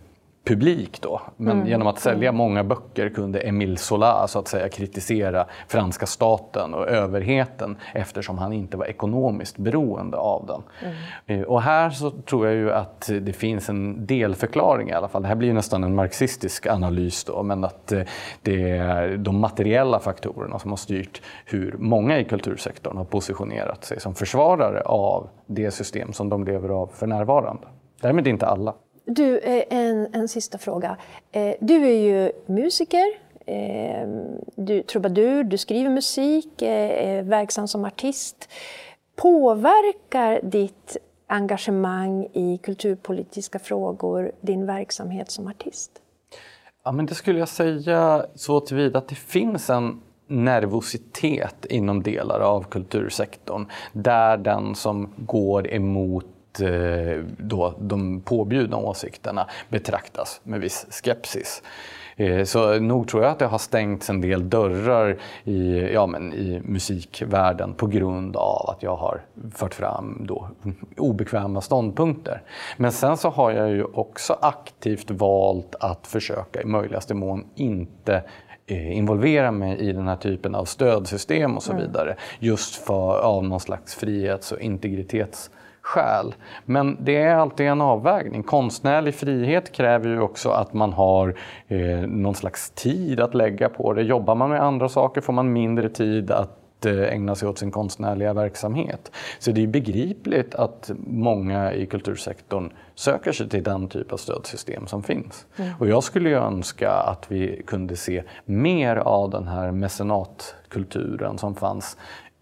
publik 0.44 1.02
då. 1.02 1.22
Men 1.38 1.56
mm. 1.58 1.68
genom 1.68 1.88
att 1.88 2.00
sälja 2.00 2.30
mm. 2.30 2.38
många 2.38 2.64
böcker 2.64 3.10
kunde 3.10 3.40
Émile 3.40 3.78
Zola 3.78 4.28
så 4.28 4.40
att 4.40 4.48
säga 4.48 4.70
kritisera 4.70 5.46
franska 5.68 6.06
staten 6.06 6.74
och 6.74 6.88
överheten 6.88 7.78
eftersom 7.94 8.38
han 8.38 8.54
inte 8.54 8.78
var 8.78 8.86
ekonomiskt 8.86 9.58
beroende 9.58 10.18
av 10.18 10.46
den. 10.46 10.64
Mm. 10.82 11.42
Eh, 11.42 11.48
och 11.48 11.62
här 11.62 11.90
så 11.90 12.12
tror 12.12 12.48
jag 12.48 12.56
ju 12.56 12.72
att 12.72 13.10
det 13.22 13.34
finns 13.34 13.70
en 13.70 14.06
delförklaring 14.06 14.90
i 14.90 14.94
alla 14.94 15.08
fall. 15.08 15.22
Det 15.22 15.28
här 15.28 15.36
blir 15.36 15.54
nästan 15.54 15.84
en 15.84 15.96
marxistisk 15.96 16.68
analys 16.68 17.24
då, 17.24 17.44
men 17.44 17.64
att 17.64 17.92
eh, 17.92 18.02
det 18.42 18.70
är 18.70 19.18
de 19.18 19.40
materiella 19.40 20.00
faktorerna 20.00 20.60
som 20.60 20.70
har 20.70 20.78
styrt 20.78 21.22
hur 21.46 21.76
många 21.78 22.20
i 22.20 22.24
kultursektorn 22.24 22.98
har 22.98 23.06
positionerat 23.06 23.86
sig 23.86 24.00
som 24.00 24.16
försvarare 24.16 24.82
av 24.82 25.30
det 25.48 25.72
system 25.72 26.14
som 26.14 26.30
de 26.30 26.44
lever 26.44 26.70
av 26.70 26.88
för 26.94 27.08
närvarande. 27.08 27.68
Därmed 28.02 28.28
inte 28.28 28.48
alla. 28.48 28.74
Du, 29.16 29.38
eh, 29.40 29.64
en, 29.70 30.08
en 30.14 30.28
sista 30.28 30.58
fråga. 30.58 30.98
Eh, 31.32 31.56
du 31.60 31.86
är 31.86 32.00
ju 32.00 32.32
musiker, 32.46 33.06
eh, 33.46 34.08
du 34.56 34.84
trubadur, 34.84 35.44
du 35.44 35.58
skriver 35.58 35.90
musik, 35.90 36.62
är 36.62 37.24
verksam 37.24 37.68
som 37.68 37.86
artist. 37.86 38.50
Påverkar 39.16 40.40
ditt 40.44 40.98
engagemang 41.28 42.28
i 42.34 42.60
kulturpolitiska 42.64 43.60
frågor 43.60 44.32
din 44.42 44.66
verksamhet 44.66 45.32
som 45.32 45.48
artist? 45.48 45.92
Ja, 46.84 46.92
men 46.92 47.06
det 47.06 47.16
skulle 47.16 47.40
jag 47.40 47.50
säga 47.50 48.26
så 48.36 48.60
tillvida 48.60 49.00
att 49.00 49.08
det 49.08 49.16
finns 49.16 49.70
en 49.70 50.02
nervositet 50.28 51.66
inom 51.66 52.04
delar 52.04 52.40
av 52.40 52.64
kultursektorn 52.64 53.66
där 53.94 54.38
den 54.38 54.76
som 54.76 55.10
går 55.18 55.74
emot 55.74 56.31
då 57.38 57.74
de 57.80 58.22
påbjudna 58.22 58.78
åsikterna 58.78 59.48
betraktas 59.70 60.42
med 60.44 60.62
viss 60.62 60.88
skepsis. 60.90 61.64
Eh, 62.22 62.44
så 62.44 62.80
nog 62.80 63.08
tror 63.08 63.24
jag 63.24 63.32
att 63.32 63.40
det 63.40 63.46
har 63.46 63.58
stängts 63.58 64.10
en 64.10 64.22
del 64.22 64.50
dörrar 64.50 65.18
i, 65.44 65.90
ja, 65.94 66.08
men 66.08 66.34
i 66.34 66.62
musikvärlden 66.66 67.74
på 67.74 67.88
grund 67.88 68.36
av 68.36 68.70
att 68.70 68.84
jag 68.84 68.96
har 68.96 69.22
fört 69.54 69.74
fram 69.74 70.26
då 70.28 70.50
obekväma 70.98 71.62
ståndpunkter. 71.62 72.42
Men 72.78 72.92
sen 72.92 73.18
så 73.18 73.30
har 73.30 73.52
jag 73.52 73.70
ju 73.70 73.84
också 73.84 74.38
aktivt 74.42 75.12
valt 75.12 75.76
att 75.80 76.08
försöka 76.08 76.62
i 76.62 76.66
möjligaste 76.66 77.14
mån 77.14 77.46
inte 77.56 78.24
eh, 78.68 78.98
involvera 78.98 79.52
mig 79.52 79.80
i 79.80 79.92
den 79.92 80.08
här 80.08 80.16
typen 80.16 80.56
av 80.56 80.66
stödsystem 80.66 81.58
och 81.58 81.64
så 81.64 81.72
mm. 81.72 81.84
vidare. 81.84 82.16
Just 82.40 82.76
för, 82.76 83.20
av 83.20 83.44
någon 83.44 83.60
slags 83.60 83.96
frihets 83.96 84.52
och 84.52 84.60
integritets 84.60 85.52
skäl. 85.92 86.36
Men 86.66 86.98
det 87.00 87.18
är 87.18 87.36
alltid 87.36 87.68
en 87.68 87.82
avvägning. 87.82 88.44
Konstnärlig 88.44 89.16
frihet 89.16 89.72
kräver 89.72 90.10
ju 90.10 90.22
också 90.22 90.50
att 90.50 90.74
man 90.74 90.94
har 90.94 91.36
eh, 91.68 91.78
någon 92.08 92.36
slags 92.36 92.70
tid 92.70 93.20
att 93.20 93.34
lägga 93.34 93.70
på 93.70 93.94
det. 93.94 94.02
Jobbar 94.02 94.36
man 94.36 94.50
med 94.50 94.62
andra 94.62 94.90
saker 94.90 95.22
får 95.22 95.34
man 95.34 95.54
mindre 95.54 95.90
tid 95.90 96.32
att 96.32 96.86
eh, 96.86 97.14
ägna 97.14 97.36
sig 97.36 97.50
åt 97.50 97.58
sin 97.58 97.72
konstnärliga 97.72 98.34
verksamhet. 98.34 99.12
Så 99.40 99.52
det 99.52 99.64
är 99.64 99.68
begripligt 99.68 100.56
att 100.56 100.92
många 101.08 101.74
i 101.74 101.86
kultursektorn 101.86 102.70
söker 102.96 103.32
sig 103.32 103.50
till 103.50 103.64
den 103.64 103.88
typ 103.88 104.12
av 104.14 104.18
stödsystem 104.18 104.88
som 104.88 105.04
finns. 105.04 105.46
Mm. 105.56 105.72
Och 105.80 105.88
jag 105.88 106.04
skulle 106.04 106.30
ju 106.30 106.36
önska 106.36 106.92
att 106.92 107.26
vi 107.32 107.64
kunde 107.68 107.96
se 107.96 108.24
mer 108.46 108.96
av 108.96 109.30
den 109.30 109.48
här 109.48 109.72
mecenatkulturen 109.72 111.38
som 111.38 111.56
fanns 111.56 111.98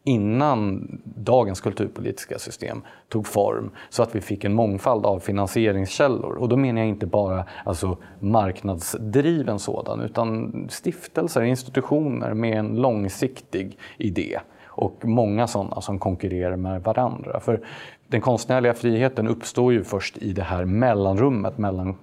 innan 0.09 0.87
dagens 1.03 1.61
kulturpolitiska 1.61 2.39
system 2.39 2.81
tog 3.09 3.27
form 3.27 3.71
så 3.89 4.03
att 4.03 4.15
vi 4.15 4.21
fick 4.21 4.43
en 4.43 4.53
mångfald 4.53 5.05
av 5.05 5.19
finansieringskällor. 5.19 6.35
Och 6.35 6.49
då 6.49 6.57
menar 6.57 6.81
jag 6.81 6.89
inte 6.89 7.05
bara 7.05 7.45
alltså, 7.65 7.97
marknadsdriven 8.19 9.59
sådan 9.59 10.01
utan 10.01 10.53
stiftelser, 10.69 11.41
institutioner 11.41 12.33
med 12.33 12.57
en 12.57 12.75
långsiktig 12.75 13.77
idé 13.97 14.39
och 14.65 15.05
många 15.05 15.47
sådana 15.47 15.81
som 15.81 15.99
konkurrerar 15.99 16.55
med 16.55 16.83
varandra. 16.83 17.39
För 17.39 17.61
den 18.07 18.21
konstnärliga 18.21 18.73
friheten 18.73 19.27
uppstår 19.27 19.73
ju 19.73 19.83
först 19.83 20.17
i 20.17 20.33
det 20.33 20.43
här 20.43 20.65
mellanrummet 20.65 21.57
mellan 21.57 21.95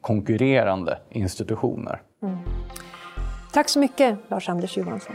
konkurrerande 0.00 0.98
institutioner. 1.10 2.02
Mm. 2.22 2.38
Tack 3.52 3.68
så 3.68 3.78
mycket, 3.78 4.18
Lars-Anders 4.28 4.76
Johansson. 4.76 5.14